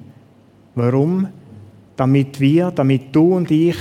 Warum? 0.75 1.28
Damit 1.97 2.38
wir, 2.40 2.71
damit 2.71 3.14
du 3.14 3.35
und 3.37 3.50
ich, 3.50 3.76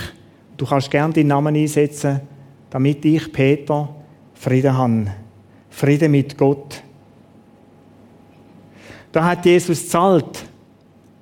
du 0.56 0.66
kannst 0.66 0.90
gern 0.90 1.12
deinen 1.12 1.28
Namen 1.28 1.56
einsetzen, 1.56 2.22
damit 2.70 3.04
ich, 3.04 3.32
Peter, 3.32 3.90
Frieden 4.34 4.78
habe. 4.78 5.08
Frieden 5.70 6.12
mit 6.12 6.38
Gott. 6.38 6.82
Da 9.12 9.26
hat 9.26 9.46
Jesus 9.46 9.90
zahlt. 9.90 10.46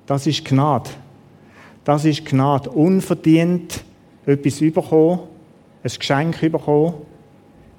Das 0.06 0.26
ist 0.26 0.44
Gnade. 0.44 0.90
Das 1.84 2.04
ist 2.04 2.24
Gnade. 2.24 2.70
Unverdient 2.70 3.84
etwas 4.26 4.60
bekommen, 4.60 5.20
ein 5.82 5.90
Geschenk 5.98 6.40
bekommen. 6.40 6.94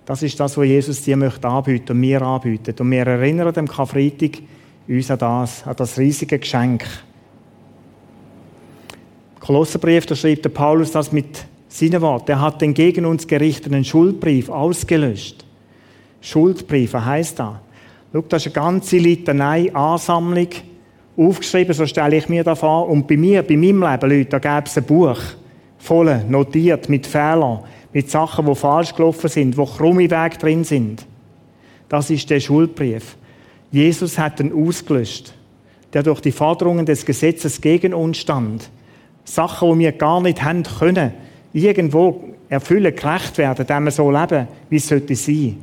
Das 0.06 0.22
ist 0.22 0.40
das, 0.40 0.58
was 0.58 0.66
Jesus 0.66 1.02
dir 1.02 1.18
möchte 1.18 1.48
anbieten 1.48 1.94
und 1.94 2.00
mir 2.00 2.22
anbieten. 2.22 2.76
Und 2.80 2.92
wir 2.92 3.08
erinnern 3.08 3.54
dem 3.54 3.68
Karfreitag 3.68 4.40
uns 4.88 5.10
an 5.10 5.18
das, 5.18 5.66
an 5.66 5.76
das 5.76 5.98
riesige 5.98 6.38
Geschenk. 6.38 6.86
Kolosserbrief, 9.40 10.06
da 10.06 10.16
schreibt 10.16 10.46
der 10.46 10.50
Paulus 10.50 10.92
das 10.92 11.12
mit 11.12 11.46
seinen 11.68 12.02
Worten. 12.02 12.32
Er 12.32 12.42
hat 12.42 12.62
den 12.62 12.74
gegen 12.74 13.06
uns 13.06 13.28
gerichteten 13.28 13.84
Schuldbrief 13.84 14.50
ausgelöscht. 14.50 15.46
Schuldbrief, 16.22 16.94
was 16.94 17.06
heisst 17.06 17.40
das? 17.40 17.56
Schau, 18.12 18.22
das 18.22 18.46
ist 18.46 18.56
eine 18.56 18.66
ganze 18.66 18.98
Litanei, 18.98 19.74
Ansammlung 19.74 20.48
aufgeschrieben, 21.18 21.74
so 21.74 21.86
stelle 21.86 22.16
ich 22.16 22.30
mir 22.30 22.44
das 22.44 22.60
vor. 22.60 22.90
Und 22.90 23.08
bei 23.08 23.18
mir, 23.18 23.44
bei 23.44 23.58
meinem 23.58 23.84
Leben, 23.84 24.10
Leute, 24.10 24.26
da 24.26 24.40
gäbe 24.40 24.68
es 24.68 24.78
ein 24.78 24.84
Buch, 24.84 25.20
voll, 25.86 26.24
notiert, 26.28 26.90
mit 26.90 27.06
Fehlern, 27.06 27.60
mit 27.94 28.10
Sachen, 28.10 28.46
die 28.46 28.56
falsch 28.56 28.94
gelaufen 28.94 29.30
sind, 29.30 29.58
wo 29.58 29.66
krumme 29.66 30.10
Wege 30.10 30.38
drin 30.38 30.64
sind. 30.64 31.06
Das 31.88 32.10
ist 32.10 32.30
der 32.30 32.40
Schuldbrief. 32.40 33.16
Jesus 33.72 34.18
hat 34.18 34.40
ihn 34.40 34.52
ausgelöscht, 34.52 35.34
der 35.94 36.04
durch 36.04 36.22
die 36.22 36.32
Forderungen 36.32 36.86
des 36.86 37.06
Gesetzes 37.06 37.62
gegen 37.62 37.94
uns 37.94 38.18
stand. 38.18 38.70
Sachen, 39.24 39.74
die 39.74 39.80
wir 39.80 39.92
gar 39.92 40.22
nicht 40.22 40.44
haben 40.44 40.64
können, 40.64 41.14
irgendwo 41.54 42.24
erfüllen, 42.50 42.96
gerecht 42.96 43.38
werden, 43.38 43.66
dem 43.66 43.86
wir 43.86 43.92
so 43.92 44.12
leben, 44.12 44.48
wie 44.70 44.78
es 44.78 44.88
sollte 44.88 45.16
sein. 45.16 45.58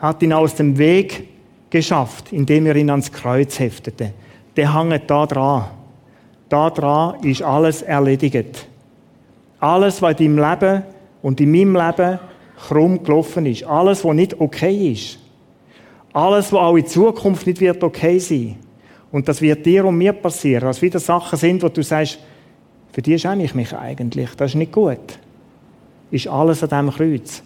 Er 0.00 0.08
hat 0.08 0.22
ihn 0.22 0.32
aus 0.32 0.54
dem 0.54 0.76
Weg 0.78 1.28
geschafft, 1.70 2.32
indem 2.32 2.66
er 2.66 2.76
ihn 2.76 2.90
ans 2.90 3.10
Kreuz 3.10 3.58
heftete. 3.58 4.12
Der 4.56 4.74
hängt 4.74 5.10
da 5.10 5.26
dran. 5.26 5.64
Da 6.48 6.70
dran 6.70 7.22
ist 7.22 7.42
alles 7.42 7.82
erledigt. 7.82 8.68
Alles, 9.62 10.02
was 10.02 10.18
in 10.18 10.36
deinem 10.36 10.50
Leben 10.50 10.82
und 11.22 11.40
in 11.40 11.52
meinem 11.52 11.76
Leben 11.76 12.18
krumm 12.66 13.00
gelaufen 13.04 13.46
ist. 13.46 13.62
Alles, 13.62 14.04
was 14.04 14.14
nicht 14.14 14.40
okay 14.40 14.90
ist. 14.90 15.20
Alles, 16.12 16.52
was 16.52 16.60
auch 16.60 16.74
in 16.74 16.84
Zukunft 16.84 17.46
nicht 17.46 17.60
wird 17.60 17.84
okay 17.84 18.18
sein. 18.18 18.56
Und 19.12 19.28
das 19.28 19.40
wird 19.40 19.64
dir 19.64 19.84
und 19.84 19.98
mir 19.98 20.14
passieren. 20.14 20.64
Dass 20.64 20.82
wieder 20.82 20.98
Sachen 20.98 21.38
sind, 21.38 21.62
wo 21.62 21.68
du 21.68 21.80
sagst, 21.80 22.18
für 22.90 23.02
die 23.02 23.16
schäme 23.16 23.44
ich 23.44 23.54
mich 23.54 23.72
eigentlich. 23.72 24.30
Das 24.34 24.50
ist 24.50 24.56
nicht 24.56 24.72
gut. 24.72 24.98
Ist 26.10 26.26
alles 26.26 26.64
an 26.64 26.68
diesem 26.68 26.90
Kreuz. 26.90 27.42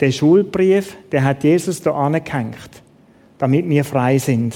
Der 0.00 0.12
Schulbrief, 0.12 0.98
der 1.10 1.24
hat 1.24 1.44
Jesus 1.44 1.80
da 1.80 1.92
angehängt, 1.92 2.82
damit 3.38 3.66
wir 3.66 3.84
frei 3.86 4.18
sind. 4.18 4.54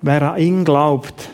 Wer 0.00 0.32
an 0.32 0.40
ihn 0.40 0.64
glaubt, 0.64 1.28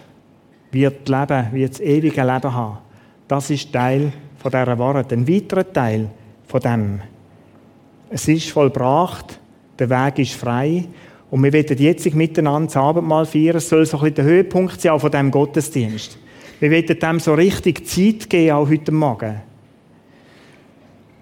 wird 0.77 1.09
leben, 1.09 1.47
wird 1.53 1.73
das 1.73 1.81
ewige 1.81 2.23
Leben 2.23 2.55
haben. 2.55 2.79
Das 3.27 3.51
ist 3.51 3.73
Teil 3.73 4.13
von 4.39 4.51
dieser 4.51 4.79
Wahrheit. 4.79 5.13
Ein 5.13 5.27
weiterer 5.27 5.73
Teil 5.73 6.09
von 6.47 6.61
dem. 6.61 7.01
Es 8.09 8.29
ist 8.29 8.51
vollbracht, 8.51 9.41
der 9.79 9.91
Weg 9.91 10.21
ist 10.21 10.35
frei 10.35 10.85
und 11.31 11.43
wir 11.43 11.53
werden 11.53 11.77
jetzt 11.79 12.15
miteinander 12.15 12.67
das 12.67 12.77
Abendmahl 12.77 13.27
feiern. 13.27 13.57
Es 13.57 13.69
soll 13.69 13.85
so 13.85 13.97
ein 13.97 14.01
bisschen 14.03 14.15
der 14.15 14.25
Höhepunkt 14.25 14.81
sein 14.81 14.93
auch 14.93 15.01
von 15.01 15.11
diesem 15.11 15.31
Gottesdienst. 15.31 16.19
Wir 16.61 16.71
werden 16.71 16.99
dem 16.99 17.21
so 17.21 17.35
richtig 17.35 17.87
Zeit 17.87 18.31
geben, 18.31 18.53
auch 18.53 18.69
heute 18.69 18.93
Morgen. 18.93 19.43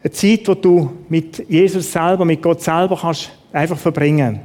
Eine 0.02 0.11
Zeit, 0.12 0.46
wo 0.46 0.54
du 0.54 0.90
mit 1.08 1.49
Jesus 1.49 1.90
selber, 1.90 2.26
mit 2.26 2.42
Gott 2.42 2.61
selber 2.61 2.99
kannst 3.00 3.30
einfach 3.52 3.78
verbringen. 3.78 4.40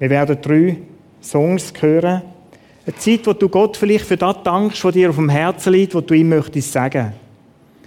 Wir 0.00 0.10
werden 0.10 0.38
drei 0.42 0.76
Songs 1.22 1.72
hören. 1.80 2.22
Eine 2.90 2.98
Zeit, 2.98 3.24
wo 3.24 3.32
du 3.32 3.48
Gott 3.48 3.76
vielleicht 3.76 4.04
für 4.04 4.16
das 4.16 4.42
dankst, 4.42 4.84
was 4.84 4.92
dir 4.92 5.10
auf 5.10 5.16
dem 5.16 5.28
Herzen 5.28 5.72
liegt, 5.72 5.94
was 5.94 6.06
du 6.06 6.14
ihm 6.14 6.28
möchtest 6.28 6.72
sagen. 6.72 7.12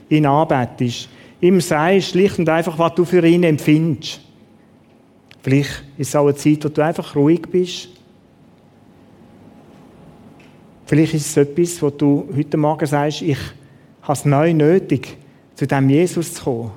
Ihn 0.07 0.25
anbetest. 0.25 1.10
Ihm 1.41 1.60
sagst 1.60 2.12
schlicht 2.12 2.39
und 2.39 2.48
einfach, 2.48 2.79
was 2.79 2.95
du 2.95 3.03
für 3.03 3.25
ihn 3.27 3.43
empfindest. 3.43 4.22
Vielleicht 5.41 5.83
ist 5.98 6.07
es 6.07 6.15
auch 6.15 6.27
eine 6.27 6.36
Zeit, 6.36 6.63
wo 6.63 6.69
du 6.69 6.81
einfach 6.81 7.17
ruhig 7.17 7.41
bist. 7.51 7.89
Vielleicht 10.86 11.15
ist 11.15 11.27
es 11.27 11.36
etwas, 11.36 11.81
wo 11.81 11.89
du 11.89 12.29
heute 12.33 12.55
Morgen 12.55 12.86
sagst, 12.86 13.24
ich 13.24 13.39
habe 14.03 14.13
es 14.13 14.24
neu 14.24 14.53
nötig, 14.53 15.17
zu 15.55 15.67
dem 15.67 15.89
Jesus 15.89 16.36
zu 16.36 16.43
kommen. 16.45 16.72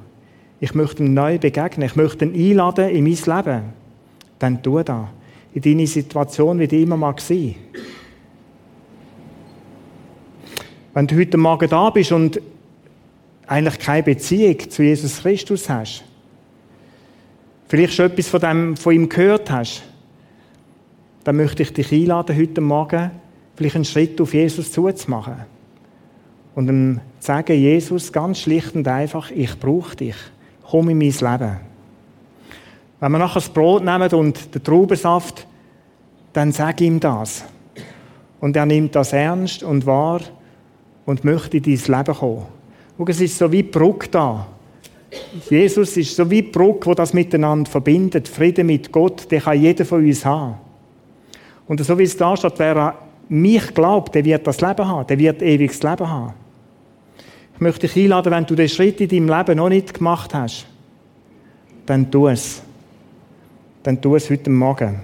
Ich 0.59 0.75
möchte 0.75 1.05
ihm 1.05 1.15
neu 1.15 1.39
begegnen. 1.39 1.87
Ich 1.87 1.95
möchte 1.95 2.25
ihn 2.25 2.51
einladen 2.51 2.89
in 2.89 3.05
mein 3.05 3.37
Leben. 3.37 3.63
Dann 4.41 4.61
tu 4.65 4.83
das. 4.83 5.07
In 5.55 5.63
deine 5.63 5.87
Situation, 5.87 6.59
wie 6.59 6.67
die 6.67 6.83
immer 6.83 6.97
mal 6.97 7.15
war. 7.15 7.55
Wenn 10.97 11.07
du 11.07 11.19
heute 11.19 11.37
Morgen 11.37 11.69
da 11.69 11.91
bist 11.91 12.11
und 12.11 12.41
eigentlich 13.47 13.79
keine 13.79 14.03
Beziehung 14.03 14.59
zu 14.71 14.83
Jesus 14.83 15.21
Christus 15.21 15.69
hast, 15.69 16.03
vielleicht 17.69 17.93
schon 17.93 18.07
etwas 18.07 18.29
von, 18.29 18.41
dem, 18.41 18.77
von 18.79 18.95
ihm 18.95 19.07
gehört 19.07 19.51
hast, 19.51 19.83
dann 21.23 21.37
möchte 21.37 21.65
ich 21.65 21.75
dich 21.75 21.93
einladen, 21.93 22.35
heute 22.35 22.63
Morgen 22.63 23.11
vielleicht 23.57 23.75
einen 23.75 23.85
Schritt 23.85 24.19
auf 24.23 24.33
Jesus 24.33 24.73
zuzumachen. 24.73 25.35
Und 26.55 26.71
ihm 26.71 27.01
zu 27.21 27.27
sagen, 27.27 27.61
Jesus, 27.61 28.11
ganz 28.11 28.41
schlicht 28.41 28.75
und 28.75 28.89
einfach, 28.89 29.31
ich 29.31 29.61
brauche 29.61 29.97
dich. 29.97 30.17
Komm 30.63 30.89
in 30.89 30.97
mein 30.97 31.11
Leben. 31.11 31.57
Wenn 33.01 33.13
wir 33.13 33.19
nachher 33.19 33.41
das 33.41 33.51
Brot 33.51 33.85
nehmen 33.85 34.11
und 34.15 34.55
den 34.55 34.65
Traubensaft, 34.65 35.47
dann 36.33 36.53
sag 36.53 36.81
ihm 36.81 36.99
das. 37.01 37.45
Und 38.41 38.57
er 38.57 38.65
nimmt 38.65 38.95
das 38.95 39.13
ernst 39.13 39.63
und 39.63 39.85
wahr 39.85 40.23
und 41.07 41.25
möchte 41.25 41.57
in 41.57 41.63
dein 41.63 41.99
Leben 41.99 42.15
kommen. 42.15 42.47
Und 42.99 43.09
es 43.09 43.21
ist 43.21 43.39
so 43.39 43.51
wie 43.51 43.63
Brücke 43.63 44.09
da. 44.09 44.47
Jesus 45.49 45.97
ist 45.97 46.17
so 46.17 46.29
wie 46.29 46.43
die 46.43 46.51
Brücke, 46.51 46.91
die 46.91 46.97
das 46.97 47.15
miteinander 47.15 47.71
verbindet. 47.71 48.29
Frieden 48.29 48.67
mit 48.67 48.91
Gott, 48.93 49.31
den 49.31 49.41
kann 49.41 49.61
jeder 49.61 49.85
von 49.85 50.05
uns 50.05 50.25
haben. 50.25 50.57
Und 51.69 51.85
so 51.85 51.99
wie 51.99 52.03
es 52.03 52.17
da 52.17 52.37
steht, 52.37 52.59
wer 52.59 52.77
an 52.77 52.95
mich 53.29 53.73
glaubt, 53.75 54.15
der 54.15 54.25
wird 54.25 54.47
das 54.47 54.61
Leben 54.61 54.87
haben, 54.87 55.07
der 55.07 55.19
wird 55.19 55.43
ewiges 55.43 55.83
Leben 55.83 56.09
haben. 56.09 56.35
Ich 57.55 57.61
möchte 57.61 57.87
dich 57.87 57.97
einladen, 57.97 58.33
wenn 58.33 58.45
du 58.45 58.55
den 58.55 58.69
Schritt 58.69 59.01
in 59.01 59.09
deinem 59.09 59.39
Leben 59.39 59.57
noch 59.57 59.69
nicht 59.69 59.95
gemacht 59.95 60.35
hast, 60.35 60.67
dann 61.87 62.11
tu 62.11 62.29
es. 62.29 62.63
Dann 63.83 64.01
tu 64.01 64.17
es 64.17 64.29
heute 64.29 64.51
Morgen. 64.51 65.01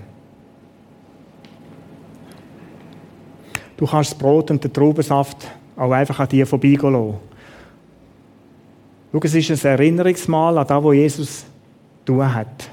Du 3.76 3.86
kannst 3.86 4.12
das 4.12 4.18
Brot 4.18 4.50
und 4.50 4.62
den 4.62 4.72
Traubensaft 4.72 5.48
auch 5.76 5.92
einfach 5.92 6.20
an 6.20 6.28
dir 6.28 6.46
vorbeigehen 6.46 6.92
lassen. 6.92 7.14
Schau, 9.12 9.20
es 9.22 9.34
ist 9.34 9.66
ein 9.66 9.72
Erinnerungsmal 9.72 10.58
an 10.58 10.66
das, 10.66 10.84
was 10.84 10.94
Jesus 10.94 11.44
tun 12.04 12.34
hat. 12.34 12.70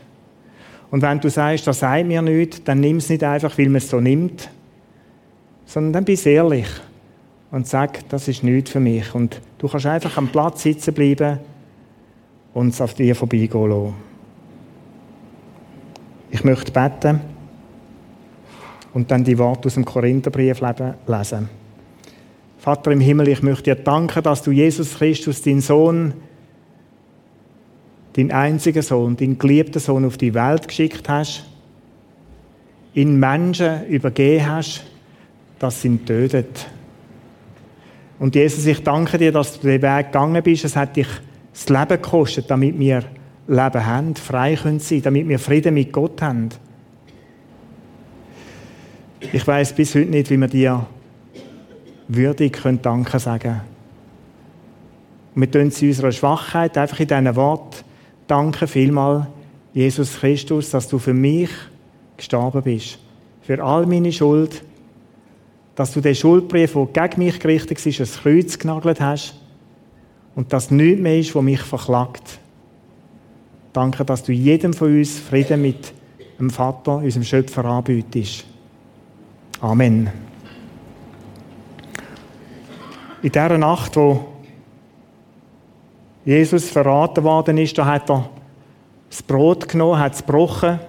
Und 0.92 1.02
wenn 1.02 1.20
du 1.20 1.30
sagst, 1.30 1.68
das 1.68 1.80
sei 1.80 2.04
mir 2.04 2.22
nicht, 2.22 2.68
dann 2.68 2.80
nimm 2.80 2.98
es 2.98 3.10
nicht 3.10 3.24
einfach, 3.24 3.58
weil 3.58 3.68
man 3.68 3.76
es 3.76 3.90
so 3.90 4.00
nimmt, 4.00 4.50
sondern 5.66 5.94
dann 5.94 6.06
bist 6.06 6.26
ehrlich 6.26 6.68
und 7.52 7.68
sag, 7.68 8.08
das 8.10 8.28
ist 8.28 8.44
nichts 8.44 8.72
für 8.72 8.80
mich. 8.80 9.14
Und 9.14 9.40
du 9.58 9.68
kannst 9.68 9.86
einfach 9.86 10.18
am 10.18 10.30
Platz 10.30 10.64
sitzen 10.64 10.94
bleiben 10.94 11.40
und 12.54 12.70
es 12.70 12.82
auf 12.82 12.94
dir 12.94 13.16
vorbeigehen 13.16 13.70
lassen. 13.70 13.94
Ich 16.32 16.44
möchte 16.44 16.72
beten 16.72 17.22
und 18.94 19.12
dann 19.12 19.24
die 19.24 19.38
Worte 19.38 19.68
aus 19.68 19.76
dem 19.76 19.86
Korintherbrief 19.86 20.62
lesen. 21.08 21.59
Vater 22.60 22.92
im 22.92 23.00
Himmel, 23.00 23.30
ich 23.30 23.42
möchte 23.42 23.74
dir 23.74 23.76
danken, 23.76 24.22
dass 24.22 24.44
du 24.44 24.52
Jesus 24.52 24.96
Christus, 24.96 25.42
deinen 25.42 25.62
Sohn, 25.62 26.14
deinen 28.14 28.32
einzigen 28.32 28.82
Sohn, 28.82 29.16
deinen 29.16 29.38
geliebten 29.38 29.80
Sohn 29.80 30.04
auf 30.04 30.18
die 30.18 30.34
Welt 30.34 30.68
geschickt 30.68 31.08
hast, 31.08 31.46
in 32.94 33.18
Menschen 33.18 33.88
übergeben 33.88 34.46
hast, 34.46 34.84
dass 35.58 35.82
sie 35.82 35.88
ihn 35.88 36.06
tötet. 36.06 36.68
Und 38.20 38.36
Jesus, 38.36 38.66
ich 38.66 38.84
danke 38.84 39.18
dir, 39.18 39.32
dass 39.32 39.58
du 39.58 39.66
den 39.66 39.82
Weg 39.82 40.08
gegangen 40.08 40.44
bist. 40.44 40.66
Es 40.66 40.76
hat 40.76 40.98
dich 40.98 41.08
das 41.54 41.70
Leben 41.70 42.02
gekostet, 42.02 42.52
damit 42.52 42.78
wir 42.78 43.06
Leben 43.48 43.86
haben, 43.86 44.16
frei 44.16 44.56
können 44.56 44.80
sein, 44.80 45.02
damit 45.02 45.30
wir 45.30 45.40
Frieden 45.40 45.76
mit 45.76 45.94
Gott 45.94 46.22
haben. 46.22 46.50
Ich 49.32 49.48
weiß 49.48 49.74
bis 49.74 49.96
heute 49.96 50.10
nicht, 50.10 50.30
wie 50.30 50.38
wir 50.38 50.48
dir 50.48 50.86
würdig 52.10 52.54
können 52.54 52.82
Danke 52.82 53.18
sagen. 53.20 53.62
Wir 55.36 55.50
tun 55.50 55.72
in 55.72 55.88
unserer 55.88 56.12
Schwachheit 56.12 56.78
einfach 56.78 57.00
in 57.00 57.08
diesen 57.08 57.36
Worten 57.36 57.86
Danke 58.30 58.68
vielmal, 58.68 59.26
Jesus 59.74 60.20
Christus, 60.20 60.70
dass 60.70 60.88
du 60.88 61.00
für 61.00 61.16
mich 61.16 61.50
gestorben 62.16 62.62
bist. 62.62 63.00
Für 63.42 63.64
all 63.64 63.88
meine 63.88 64.12
Schuld. 64.12 64.62
Dass 65.74 65.94
du 65.94 66.00
den 66.00 66.14
Schuldbrief, 66.14 66.74
der 66.74 67.08
gegen 67.08 67.24
mich 67.24 67.40
gerichtet 67.40 67.84
ist, 67.84 68.00
ans 68.00 68.22
Kreuz 68.22 68.60
genagelt 68.60 69.02
hast. 69.02 69.34
Und 70.36 70.54
dass 70.54 70.70
nichts 70.70 71.02
mehr 71.02 71.18
ist, 71.18 71.34
was 71.34 71.42
mich 71.42 71.62
verklagt. 71.62 72.38
Danke, 73.74 74.06
dass 74.06 74.24
du 74.24 74.32
jedem 74.32 74.74
von 74.74 74.96
uns 74.96 75.18
Frieden 75.18 75.64
mit 75.64 75.92
dem 76.38 76.52
Vater, 76.52 76.98
unserem 76.98 77.24
Schöpfer, 77.24 77.66
anbietest. 77.66 78.46
Amen. 79.60 80.29
In 83.22 83.32
dieser 83.34 83.58
Nacht, 83.58 83.98
wo 83.98 84.26
Jesus 86.24 86.70
verraten 86.70 87.24
worden 87.26 87.58
ist, 87.58 87.78
da 87.78 87.86
hat 87.86 88.10
er 88.10 88.30
das 89.10 89.22
Brot 89.22 89.68
genommen, 89.68 90.00
hat 90.00 90.14
es 90.14 90.26
gebrochen 90.26 90.80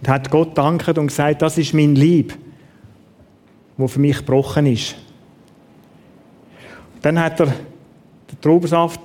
und 0.00 0.08
hat 0.08 0.30
Gott 0.30 0.58
dankt 0.58 0.98
und 0.98 1.06
gesagt, 1.06 1.40
das 1.40 1.56
ist 1.56 1.72
mein 1.72 1.94
Lieb, 1.94 2.36
wo 3.76 3.86
für 3.86 4.00
mich 4.00 4.18
gebrochen 4.18 4.66
ist. 4.66 4.96
Dann 7.00 7.20
hat 7.20 7.38
er 7.38 7.46
den 7.46 8.40
Traubensaft 8.40 9.00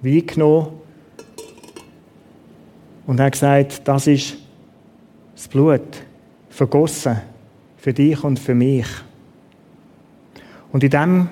Wein 0.00 0.26
genommen 0.26 0.68
und 3.06 3.18
hat 3.18 3.32
gesagt, 3.32 3.80
das 3.88 4.06
ist 4.06 4.36
das 5.34 5.48
Blut 5.48 6.04
vergossen 6.50 7.20
für 7.78 7.92
dich 7.92 8.22
und 8.22 8.38
für 8.38 8.54
mich. 8.54 8.86
Und 10.72 10.84
in 10.84 10.90
dem 10.90 11.28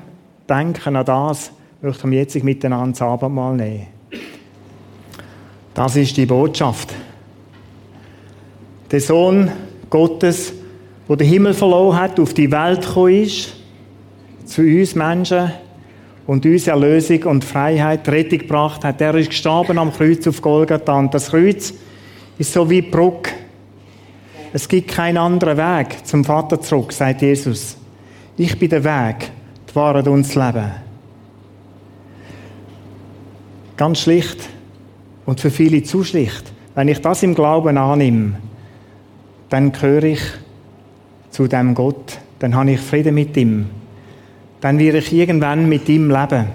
Denken 0.49 0.97
an 0.97 1.05
das 1.05 1.51
möchten 1.81 2.11
wir 2.11 2.18
jetzt 2.18 2.42
miteinander 2.42 2.92
das 2.92 3.03
Abendmahl 3.03 3.57
nehmen. 3.57 3.87
Das 5.75 5.97
ist 5.97 6.16
die 6.16 6.27
Botschaft. 6.27 6.94
Der 8.90 9.01
Sohn 9.01 9.51
Gottes, 9.90 10.53
der 11.09 11.16
den 11.16 11.29
Himmel 11.29 11.53
verloren 11.55 11.99
hat, 11.99 12.20
auf 12.20 12.33
die 12.33 12.51
Welt 12.51 12.87
gekommen 12.87 13.23
ist, 13.23 13.55
zu 14.44 14.62
uns 14.62 14.94
Menschen 14.94 15.51
und 16.27 16.47
uns 16.47 16.66
Erlösung 16.66 17.25
und 17.25 17.44
Freiheit, 17.44 18.09
Rettung 18.09 18.38
gebracht 18.38 18.85
hat. 18.85 19.01
Er 19.01 19.14
ist 19.16 19.31
gestorben 19.31 19.79
am 19.79 19.92
Kreuz 19.92 20.27
auf 20.27 20.40
Golgatha. 20.40 20.99
Und 20.99 21.12
das 21.12 21.31
Kreuz 21.31 21.75
ist 22.38 22.53
so 22.53 22.68
wie 22.70 22.83
Bruck. 22.83 23.29
Es 24.53 24.68
gibt 24.68 24.90
keinen 24.90 25.18
anderen 25.18 25.59
Weg 25.59 26.07
zum 26.07 26.25
Vater 26.25 26.61
zurück, 26.61 26.92
sagt 26.92 27.23
Jesus. 27.23 27.77
Ich 28.37 28.59
bin 28.59 28.68
der 28.68 28.83
Weg, 28.83 29.31
die 29.70 29.77
Wahrheit 29.77 30.09
und 30.09 30.27
das 30.27 30.35
Leben. 30.35 30.70
Ganz 33.77 34.01
schlicht 34.01 34.49
und 35.25 35.40
für 35.40 35.51
viele 35.51 35.83
zu 35.85 36.03
schlicht. 36.03 36.53
Wenn 36.75 36.88
ich 36.88 37.01
das 37.01 37.23
im 37.23 37.37
Glauben 37.37 37.79
annehme, 37.79 38.35
dann 39.51 39.70
gehöre 39.70 40.05
ich 40.05 40.20
zu 41.31 41.47
dem 41.47 41.75
Gott, 41.75 42.18
dann 42.40 42.57
habe 42.57 42.73
ich 42.73 42.81
Frieden 42.81 43.14
mit 43.14 43.37
ihm. 43.37 43.66
Dann 44.61 44.81
werde 44.81 44.99
ich 44.99 45.12
irgendwann 45.12 45.68
mit 45.68 45.88
ihm 45.88 46.11
leben. 46.11 46.47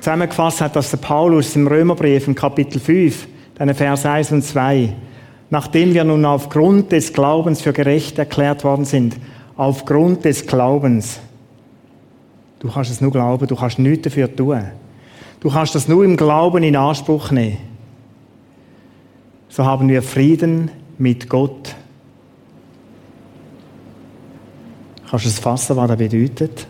Zusammengefasst 0.00 0.60
hat 0.60 0.76
das 0.76 0.90
der 0.90 0.98
Paulus 0.98 1.56
im 1.56 1.66
Römerbrief 1.66 2.26
im 2.26 2.34
Kapitel 2.34 2.78
5, 2.78 3.26
dann 3.54 3.74
Vers 3.74 4.04
1 4.04 4.32
und 4.32 4.42
2. 4.42 4.94
Nachdem 5.48 5.94
wir 5.94 6.04
nun 6.04 6.24
aufgrund 6.26 6.92
des 6.92 7.12
Glaubens 7.12 7.62
für 7.62 7.72
gerecht 7.72 8.18
erklärt 8.18 8.64
worden 8.64 8.84
sind, 8.84 9.16
aufgrund 9.60 10.24
des 10.24 10.46
Glaubens. 10.46 11.20
Du 12.60 12.70
kannst 12.70 12.90
es 12.90 13.02
nur 13.02 13.12
glauben, 13.12 13.46
du 13.46 13.54
kannst 13.54 13.78
nichts 13.78 14.04
dafür 14.04 14.34
tun. 14.34 14.62
Du 15.38 15.50
kannst 15.50 15.74
das 15.74 15.86
nur 15.86 16.02
im 16.02 16.16
Glauben 16.16 16.62
in 16.62 16.76
Anspruch 16.76 17.30
nehmen. 17.30 17.58
So 19.50 19.62
haben 19.62 19.86
wir 19.90 20.02
Frieden 20.02 20.70
mit 20.96 21.28
Gott. 21.28 21.74
Kannst 25.10 25.26
du 25.26 25.28
es 25.28 25.38
fassen, 25.38 25.76
was 25.76 25.88
das 25.88 25.98
bedeutet? 25.98 26.66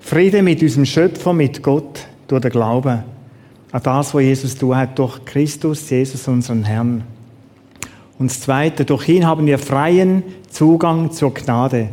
Frieden 0.00 0.44
mit 0.44 0.60
unserem 0.60 0.84
Schöpfer, 0.84 1.32
mit 1.32 1.62
Gott, 1.62 2.06
durch 2.26 2.42
den 2.42 2.50
Glauben 2.50 3.04
an 3.72 3.82
das, 3.82 4.12
was 4.12 4.22
Jesus 4.22 4.54
tut 4.54 4.74
hat, 4.74 4.98
durch 4.98 5.24
Christus, 5.24 5.88
Jesus, 5.88 6.28
unseren 6.28 6.64
Herrn. 6.64 7.04
Und 8.18 8.30
das 8.30 8.40
Zweite, 8.40 8.84
durch 8.84 9.08
ihn 9.08 9.26
haben 9.26 9.46
wir 9.46 9.58
freien 9.58 10.22
Zugang 10.48 11.12
zur 11.12 11.34
Gnade, 11.34 11.88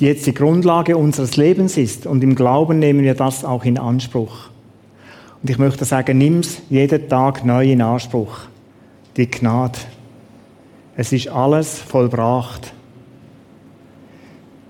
die 0.00 0.06
jetzt 0.06 0.26
die 0.26 0.34
Grundlage 0.34 0.96
unseres 0.96 1.36
Lebens 1.36 1.76
ist. 1.76 2.06
Und 2.06 2.22
im 2.22 2.34
Glauben 2.34 2.78
nehmen 2.78 3.02
wir 3.02 3.14
das 3.14 3.44
auch 3.44 3.64
in 3.64 3.78
Anspruch. 3.78 4.50
Und 5.42 5.50
ich 5.50 5.58
möchte 5.58 5.84
sagen, 5.84 6.18
nimm's 6.18 6.62
jeden 6.70 7.08
Tag 7.08 7.44
neu 7.44 7.70
in 7.70 7.82
Anspruch 7.82 8.40
die 9.16 9.30
Gnade. 9.30 9.78
Es 10.96 11.12
ist 11.12 11.28
alles 11.28 11.78
vollbracht. 11.78 12.72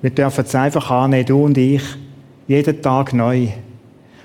Wir 0.03 0.11
dürfen 0.11 0.45
es 0.45 0.55
einfach 0.55 0.90
annehmen, 0.90 1.27
du 1.27 1.45
und 1.45 1.59
ich, 1.59 1.83
jeden 2.47 2.81
Tag 2.81 3.12
neu. 3.12 3.49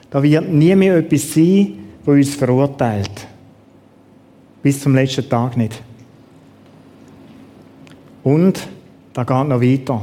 Da 0.09 0.21
wird 0.21 0.49
nie 0.49 0.75
mehr 0.75 0.97
etwas 0.97 1.33
sein, 1.33 1.79
das 2.05 2.13
uns 2.13 2.35
verurteilt. 2.35 3.27
Bis 4.61 4.81
zum 4.81 4.93
letzten 4.93 5.27
Tag 5.27 5.57
nicht. 5.57 5.81
Und 8.23 8.67
da 9.13 9.23
geht 9.23 9.47
noch 9.47 9.61
weiter. 9.61 10.01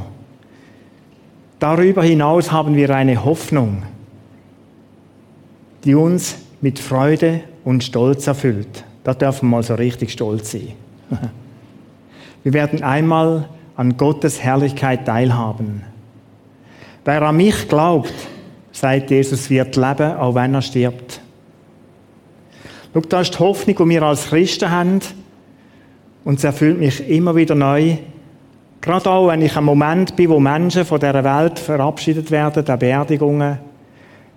Darüber 1.59 2.03
hinaus 2.03 2.53
haben 2.53 2.77
wir 2.77 2.95
eine 2.95 3.25
Hoffnung, 3.25 3.83
die 5.85 5.95
uns 5.95 6.37
mit 6.61 6.79
Freude 6.79 7.43
und 7.65 7.83
Stolz 7.85 8.27
erfüllt. 8.27 8.85
Da 9.05 9.15
dürfen 9.15 9.49
wir 9.49 9.57
mal 9.57 9.63
so 9.63 9.75
richtig 9.75 10.11
stolz 10.13 10.53
sein. 10.53 10.73
Wir 12.45 12.53
werden 12.53 12.83
einmal 12.83 13.49
an 13.77 13.97
Gottes 13.97 14.41
Herrlichkeit 14.43 15.07
teilhaben. 15.07 15.83
Wer 17.05 17.23
an 17.23 17.37
mich 17.37 17.69
glaubt, 17.69 18.13
sagt 18.71 19.11
Jesus, 19.11 19.51
wird 19.51 19.77
leben, 19.77 20.17
auch 20.17 20.35
wenn 20.35 20.55
er 20.55 20.63
stirbt. 20.63 21.21
Schau, 22.95 23.01
das 23.01 23.29
ist 23.29 23.35
die 23.35 23.39
Hoffnung, 23.39 23.77
die 23.77 23.95
wir 23.95 24.03
als 24.03 24.27
Christen 24.27 24.71
haben. 24.71 25.01
Und 26.29 26.35
es 26.35 26.45
erfüllt 26.45 26.79
mich 26.79 27.09
immer 27.09 27.35
wieder 27.37 27.55
neu. 27.55 27.97
Gerade 28.83 29.09
auch, 29.09 29.29
wenn 29.29 29.41
ich 29.41 29.57
am 29.57 29.65
Moment 29.65 30.15
bin, 30.15 30.29
wo 30.29 30.39
Menschen 30.39 30.85
von 30.85 31.01
dieser 31.01 31.25
Welt 31.25 31.59
verabschiedet 31.59 32.31
werden, 32.31 32.67
der 32.67 32.77
Beerdigungen. 32.77 33.57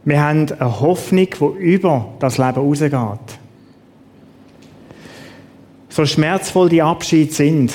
Wir 0.06 0.24
haben 0.24 0.48
eine 0.58 0.80
Hoffnung, 0.80 1.28
die 1.28 1.60
über 1.60 2.14
das 2.20 2.38
Leben 2.38 2.62
rausgeht 2.62 2.94
so 5.90 6.06
schmerzvoll 6.06 6.70
die 6.70 6.82
Abschiede 6.82 7.34
sind. 7.34 7.74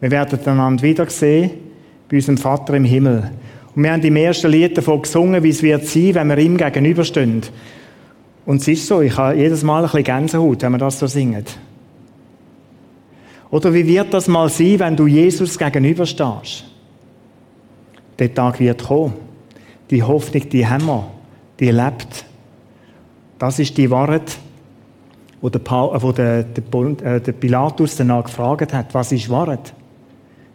Wir 0.00 0.10
werden 0.10 0.38
einander 0.44 0.82
wiedersehen 0.82 1.50
bei 2.10 2.16
unserem 2.16 2.36
Vater 2.36 2.74
im 2.74 2.84
Himmel. 2.84 3.30
Und 3.74 3.84
wir 3.84 3.90
haben 3.90 4.02
im 4.02 4.16
ersten 4.16 4.50
Lied 4.50 4.76
davon 4.76 5.00
gesungen, 5.00 5.42
wie 5.42 5.48
es 5.48 5.62
wird 5.62 5.86
sein, 5.86 6.14
wenn 6.14 6.28
wir 6.28 6.36
ihm 6.36 6.58
gegenüberstehen. 6.58 7.40
Und 8.44 8.60
es 8.60 8.68
ist 8.68 8.86
so, 8.86 9.00
ich 9.00 9.16
habe 9.16 9.34
jedes 9.34 9.62
Mal 9.62 9.78
ein 9.78 9.84
bisschen 9.84 10.04
Gänsehaut, 10.04 10.60
wenn 10.60 10.72
wir 10.72 10.78
das 10.78 10.98
so 10.98 11.06
singen. 11.06 11.46
Oder 13.52 13.74
wie 13.74 13.86
wird 13.86 14.14
das 14.14 14.28
mal 14.28 14.48
sein, 14.48 14.78
wenn 14.78 14.96
du 14.96 15.06
Jesus 15.06 15.58
gegenüberstehst? 15.58 16.64
Der 18.18 18.34
Tag 18.34 18.58
wird 18.58 18.82
kommen. 18.82 19.12
Die 19.90 20.02
Hoffnung, 20.02 20.48
die 20.48 20.66
haben 20.66 20.86
wir, 20.86 21.06
die 21.60 21.70
lebt. 21.70 22.24
Das 23.38 23.58
ist 23.58 23.76
die 23.76 23.90
Wahrheit, 23.90 24.38
wo 25.42 25.50
der, 25.50 25.60
äh, 25.60 26.02
wo 26.02 26.12
der, 26.12 26.44
der, 26.44 27.16
äh, 27.16 27.20
der 27.20 27.32
Pilatus 27.32 27.96
danach 27.96 28.24
gefragt 28.24 28.72
hat, 28.72 28.94
was 28.94 29.12
ist 29.12 29.28
Wahrheit? 29.28 29.74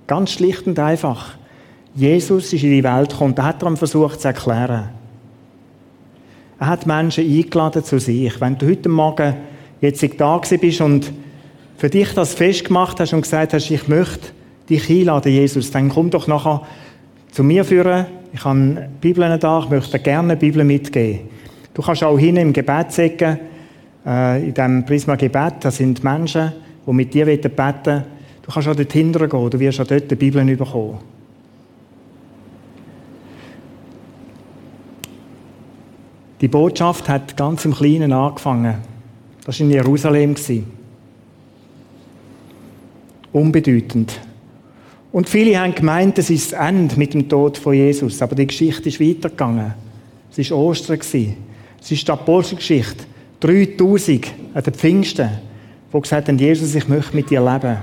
Ganz 0.08 0.32
schlicht 0.32 0.66
und 0.66 0.80
einfach. 0.80 1.36
Jesus 1.94 2.52
ist 2.52 2.64
in 2.64 2.72
die 2.72 2.84
Welt 2.84 3.12
gekommen, 3.12 3.36
da 3.36 3.44
hat 3.44 3.62
er 3.62 3.76
versucht 3.78 4.22
zu 4.22 4.30
erklären. 4.30 4.90
Er 6.60 6.68
hat 6.68 6.88
Menschen 6.88 7.26
eingeladen 7.26 7.84
zu 7.84 8.00
sich. 8.00 8.42
Wenn 8.42 8.58
du 8.58 8.68
heute 8.68 8.90
Morgen 8.90 9.36
jetzt 9.82 10.04
da 10.20 10.38
bist 10.40 10.82
und 10.82 11.14
für 11.78 11.90
dich 11.90 12.14
das 12.14 12.34
festgemacht 12.34 13.00
hast 13.00 13.14
und 13.14 13.22
gesagt 13.22 13.54
hast, 13.54 13.70
ich 13.70 13.88
möchte 13.88 14.30
dich 14.70 14.90
einladen, 14.90 15.32
Jesus, 15.32 15.72
dann 15.72 15.90
komm 15.90 16.10
doch 16.10 16.28
nachher 16.28 16.64
zu 17.32 17.44
mir 17.44 17.64
führen. 17.64 18.08
Ich 18.34 18.44
habe 18.44 18.90
Bibeln 19.00 19.40
da, 19.40 19.60
ich 19.64 19.70
möchte 19.70 20.00
gerne 20.00 20.34
eine 20.34 20.38
Bibel 20.38 20.64
mitgeben. 20.64 21.30
Du 21.74 21.82
kannst 21.82 22.04
auch 22.04 22.18
hin 22.18 22.36
im 22.38 22.52
Gebetsecken 22.52 23.40
äh, 24.06 24.48
in 24.48 24.54
diesem 24.54 24.86
Prisma 24.86 25.16
Gebet, 25.16 25.54
das 25.62 25.78
sind 25.78 26.04
Menschen, 26.04 26.52
die 26.86 26.94
mit 26.94 27.14
dir 27.14 27.26
beten 27.26 27.52
wollen. 27.56 28.04
Du 28.42 28.52
kannst 28.52 28.68
auch 28.68 28.76
dort 28.76 28.92
hindern 28.92 29.30
gehen, 29.30 29.50
du 29.50 29.60
wirst 29.60 29.80
auch 29.80 29.88
dort 29.88 30.10
die 30.10 30.16
Bibel 30.16 30.44
bekommen. 30.44 30.98
Die 36.42 36.48
Botschaft 36.48 37.10
hat 37.10 37.36
ganz 37.36 37.66
im 37.66 37.74
Kleinen 37.74 38.14
angefangen. 38.14 38.76
Das 39.46 39.60
war 39.60 39.66
in 39.66 39.72
Jerusalem. 39.72 40.36
Unbedeutend. 43.34 44.20
Und 45.12 45.30
viele 45.30 45.60
haben 45.60 45.74
gemeint, 45.74 46.18
es 46.18 46.30
ist 46.30 46.52
das 46.52 46.68
Ende 46.68 46.96
mit 46.98 47.14
dem 47.14 47.28
Tod 47.28 47.58
von 47.58 47.74
Jesus. 47.74 48.22
Aber 48.22 48.36
die 48.36 48.48
Geschichte 48.48 48.90
ist 48.90 49.00
weitergegangen. 49.00 49.74
Es 50.36 50.52
war 50.52 50.58
Ostern. 50.58 51.00
Es 51.00 51.92
ist 51.92 52.08
die 52.08 52.12
Apostelgeschichte. 52.12 53.06
3000 53.40 54.28
an 54.54 54.64
den 54.64 54.74
Pfingsten, 54.74 55.30
die 55.94 56.02
gesagt 56.02 56.28
haben, 56.28 56.38
Jesus, 56.38 56.76
ich 56.76 56.88
möchte 56.88 57.16
mit 57.16 57.30
dir 57.30 57.42
leben. 57.42 57.78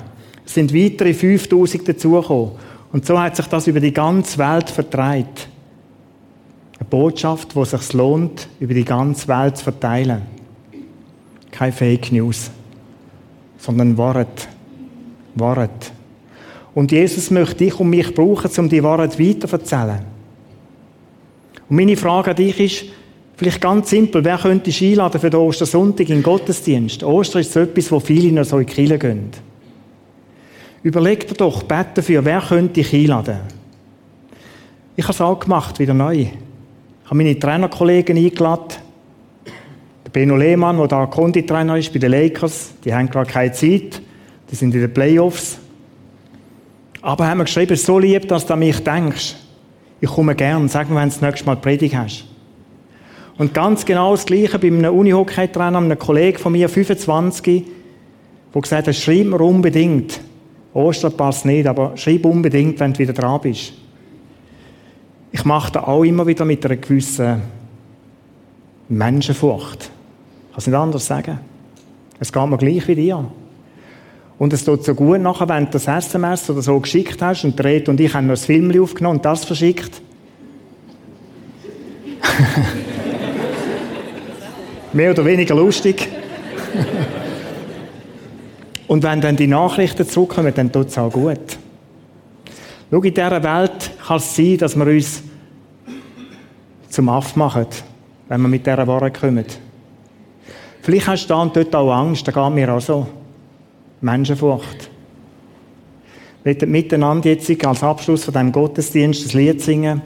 Es 0.44 0.54
sind 0.54 0.74
weitere 0.74 1.14
5000 1.14 1.88
dazugekommen. 1.88 2.52
Und 2.92 3.07
so 3.07 3.18
hat 3.18 3.37
sich 3.37 3.46
das 3.46 3.66
über 3.66 3.80
die 3.80 3.92
ganze 3.92 4.38
Welt 4.38 4.70
vertreibt. 4.70 5.48
Eine 6.78 6.88
Botschaft, 6.88 7.54
die 7.54 7.64
sich 7.64 7.92
lohnt, 7.92 8.48
über 8.61 8.74
die 8.74 8.85
ganze 8.85 9.26
Welt 9.28 9.57
zu 9.57 9.64
verteilen. 9.64 10.22
Keine 11.50 11.72
Fake 11.72 12.12
News, 12.12 12.50
sondern 13.59 13.96
Wahrheit. 13.96 14.48
Wahrheit. 15.35 15.92
Und 16.75 16.92
Jesus 16.92 17.31
möchte 17.31 17.64
dich 17.64 17.79
und 17.79 17.90
mich 17.90 18.14
brauchen, 18.14 18.51
um 18.59 18.68
die 18.68 18.83
Wahrheit 18.83 19.18
weiterzuerzählen. 19.18 20.01
Und 21.68 21.77
meine 21.77 21.97
Frage 21.97 22.31
an 22.31 22.37
dich 22.37 22.61
ist, 22.61 22.85
Vielleicht 23.37 23.61
ganz 23.61 23.90
simpel, 23.90 24.25
wer 24.25 24.38
könnte 24.38 24.64
dich 24.70 24.83
einladen 24.83 25.20
für 25.20 25.31
den 25.31 25.40
Ostersonntag 25.40 26.09
in 26.09 26.16
den 26.16 26.23
Gottesdienst? 26.23 27.03
Ostern 27.03 27.40
ist 27.40 27.53
so 27.53 27.61
etwas, 27.61 27.90
wo 27.90 27.99
viele 27.99 28.31
noch 28.33 28.44
so 28.44 28.59
in 28.59 28.66
die 28.66 28.73
Kirche 28.73 28.99
gehen. 28.99 29.31
Überleg 30.85 31.27
dir 31.27 31.35
doch, 31.35 31.64
bete 31.64 31.90
dafür, 31.94 32.25
wer 32.25 32.40
könnte 32.40 32.75
dich 32.75 32.94
einladen? 32.94 33.38
Ich 34.94 35.05
habe 35.05 35.14
es 35.14 35.20
auch 35.20 35.40
gemacht, 35.40 35.81
wieder 35.81 35.94
neu. 35.94 36.20
Ich 36.20 36.31
habe 37.07 37.16
meine 37.16 37.37
Trainerkollegen 37.37 38.16
eingeladen. 38.16 38.75
Der 40.05 40.11
Benno 40.12 40.37
Lehmann, 40.37 40.77
der 40.77 40.87
da 40.87 41.07
Konditrainer 41.07 41.77
ist 41.77 41.92
bei 41.92 41.99
den 41.99 42.12
Lakers, 42.12 42.75
die 42.85 42.94
haben 42.94 43.11
gerade 43.11 43.31
keine 43.31 43.53
Zeit. 43.53 44.01
Die 44.50 44.57
sind 44.57 44.74
in 44.74 44.80
den 44.80 44.92
Playoffs. 44.92 45.59
Aber 47.02 47.26
haben 47.26 47.38
wir 47.38 47.44
geschrieben, 47.44 47.76
so 47.76 47.98
lieb, 47.98 48.28
dass 48.28 48.46
du 48.46 48.54
an 48.54 48.61
mich 48.61 48.83
denkst. 48.83 49.37
Ich 50.00 50.09
komme 50.09 50.35
gern, 50.35 50.68
sag 50.68 50.88
mir, 50.88 50.96
wenn 50.96 51.09
du 51.09 51.14
das 51.14 51.20
nächste 51.20 51.46
Mal 51.46 51.57
Predigt 51.57 51.94
hast. 51.94 52.24
Und 53.37 53.52
ganz 53.52 53.85
genau 53.85 54.12
das 54.12 54.26
Gleiche 54.26 54.59
bei 54.59 54.68
einem 54.68 54.94
Unihockey-Trainer, 54.94 55.78
einem 55.78 55.98
Kollegen 55.98 56.38
von 56.38 56.52
mir, 56.52 56.68
25, 56.68 57.64
der 58.54 58.62
gesagt 58.62 58.87
hat, 58.87 58.94
schreib 58.94 59.26
mir 59.26 59.40
unbedingt. 59.40 60.20
Ostern 60.72 61.16
passt 61.16 61.44
nicht, 61.44 61.66
aber 61.66 61.96
schreib 61.96 62.24
unbedingt, 62.24 62.78
wenn 62.80 62.92
du 62.92 62.98
wieder 63.00 63.12
dran 63.12 63.40
bist. 63.40 63.72
Ich 65.33 65.44
mache 65.44 65.72
das 65.72 65.85
auch 65.85 66.04
immer 66.04 66.26
wieder 66.26 66.44
mit 66.44 66.64
einer 66.64 66.76
gewissen 66.76 67.42
Menschenfurcht. 68.88 69.83
Ich 69.83 70.50
kann 70.52 70.59
es 70.59 70.66
nicht 70.66 70.76
anders 70.76 71.07
sagen. 71.07 71.38
Es 72.20 72.33
geht 72.33 72.46
mir 72.46 72.57
gleich 72.57 72.87
wie 72.87 72.94
dir. 72.94 73.24
Und 74.38 74.53
es 74.53 74.64
tut 74.64 74.85
so 74.85 74.94
gut 74.94 75.20
nachher, 75.20 75.49
wenn 75.49 75.64
du 75.66 75.73
das 75.73 75.87
SMS 75.87 76.49
oder 76.51 76.62
so 76.62 76.81
geschickt 76.81 77.23
hast 77.23 77.44
und 77.44 77.62
Red 77.62 77.88
und 77.88 78.01
ich 78.01 78.12
haben 78.12 78.27
noch 78.27 78.35
ein 78.35 78.38
Film 78.38 78.81
aufgenommen 78.81 79.18
und 79.18 79.25
das 79.25 79.44
verschickt. 79.44 80.03
Mehr 84.92 85.12
oder 85.12 85.25
weniger 85.25 85.55
lustig. 85.55 86.09
und 88.88 89.05
wenn 89.05 89.20
dann 89.20 89.37
die 89.37 89.47
Nachrichten 89.47 90.09
zurückkommen, 90.09 90.53
dann 90.55 90.73
tut 90.73 90.88
es 90.88 90.99
auch 90.99 91.12
gut. 91.12 91.59
Schau, 92.90 93.03
in 93.03 93.14
dieser 93.14 93.42
Welt 93.42 93.90
kann 94.07 94.16
es 94.16 94.37
sein, 94.37 94.59
dass 94.59 94.77
wir 94.77 94.87
uns 94.87 95.23
zum 96.88 97.09
Aff 97.09 97.37
machen, 97.37 97.66
wenn 98.29 98.42
wir 98.42 98.49
mit 98.49 98.66
dieser 98.66 98.87
Ware 98.87 99.11
kommen. 99.11 99.47
Vielleicht 100.83 101.09
hast 101.09 101.25
du 101.25 101.29
da 101.29 101.42
und 101.42 101.57
dort 101.57 101.75
auch 101.75 101.92
Angst, 101.92 102.29
da 102.29 102.33
geht 102.33 102.55
mir 102.55 102.73
auch 102.73 102.81
so. 102.81 103.07
Menschenfurcht. 104.05 104.90
Wir 106.45 106.55
werden 106.55 106.71
miteinander 106.71 107.31
jetzt 107.31 107.64
als 107.64 107.83
Abschluss 107.83 108.25
von 108.25 108.35
diesem 108.35 108.53
Gottesdienst 108.53 109.25
das 109.25 109.33
Lied 109.33 109.62
singen. 109.62 110.03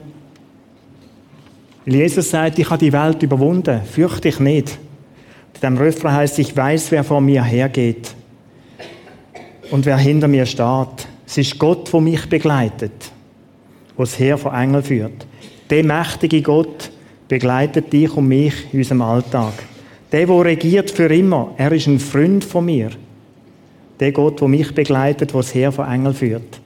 Weil 1.85 1.95
Jesus 1.95 2.29
sagt, 2.29 2.59
ich 2.59 2.69
habe 2.69 2.79
die 2.79 2.93
Welt 2.93 3.21
überwunden, 3.21 3.81
fürchte 3.83 4.29
ich 4.29 4.39
nicht. 4.39 4.69
In 4.69 5.61
diesem 5.61 5.77
Refrain 5.77 6.13
heißt 6.13 6.39
ich 6.39 6.55
weiß, 6.55 6.91
wer 6.91 7.03
vor 7.03 7.19
mir 7.19 7.43
hergeht 7.43 8.15
und 9.71 9.85
wer 9.85 9.97
hinter 9.97 10.29
mir 10.29 10.45
steht. 10.45 11.07
Es 11.27 11.37
ist 11.37 11.59
Gott, 11.59 11.91
der 11.91 11.99
mich 11.99 12.27
begleitet, 12.29 13.11
wo 13.97 14.03
das 14.03 14.17
Heer 14.17 14.37
von 14.37 14.53
Engeln 14.53 14.83
führt. 14.83 15.27
Der 15.69 15.83
mächtige 15.83 16.41
Gott 16.41 16.89
begleitet 17.27 17.91
dich 17.91 18.15
und 18.15 18.27
mich 18.27 18.53
in 18.71 18.79
unserem 18.79 19.01
Alltag. 19.01 19.53
Der, 20.11 20.25
der 20.25 20.45
regiert 20.45 20.89
für 20.89 21.13
immer, 21.13 21.53
er 21.57 21.71
ist 21.73 21.87
ein 21.87 21.99
Freund 21.99 22.43
von 22.43 22.65
mir. 22.65 22.91
Der 23.99 24.11
Gott, 24.11 24.39
der 24.39 24.47
mich 24.47 24.73
begleitet, 24.73 25.33
wo 25.33 25.39
das 25.39 25.53
Heer 25.53 25.71
von 25.71 25.87
Engeln 25.87 26.13
führt. 26.13 26.61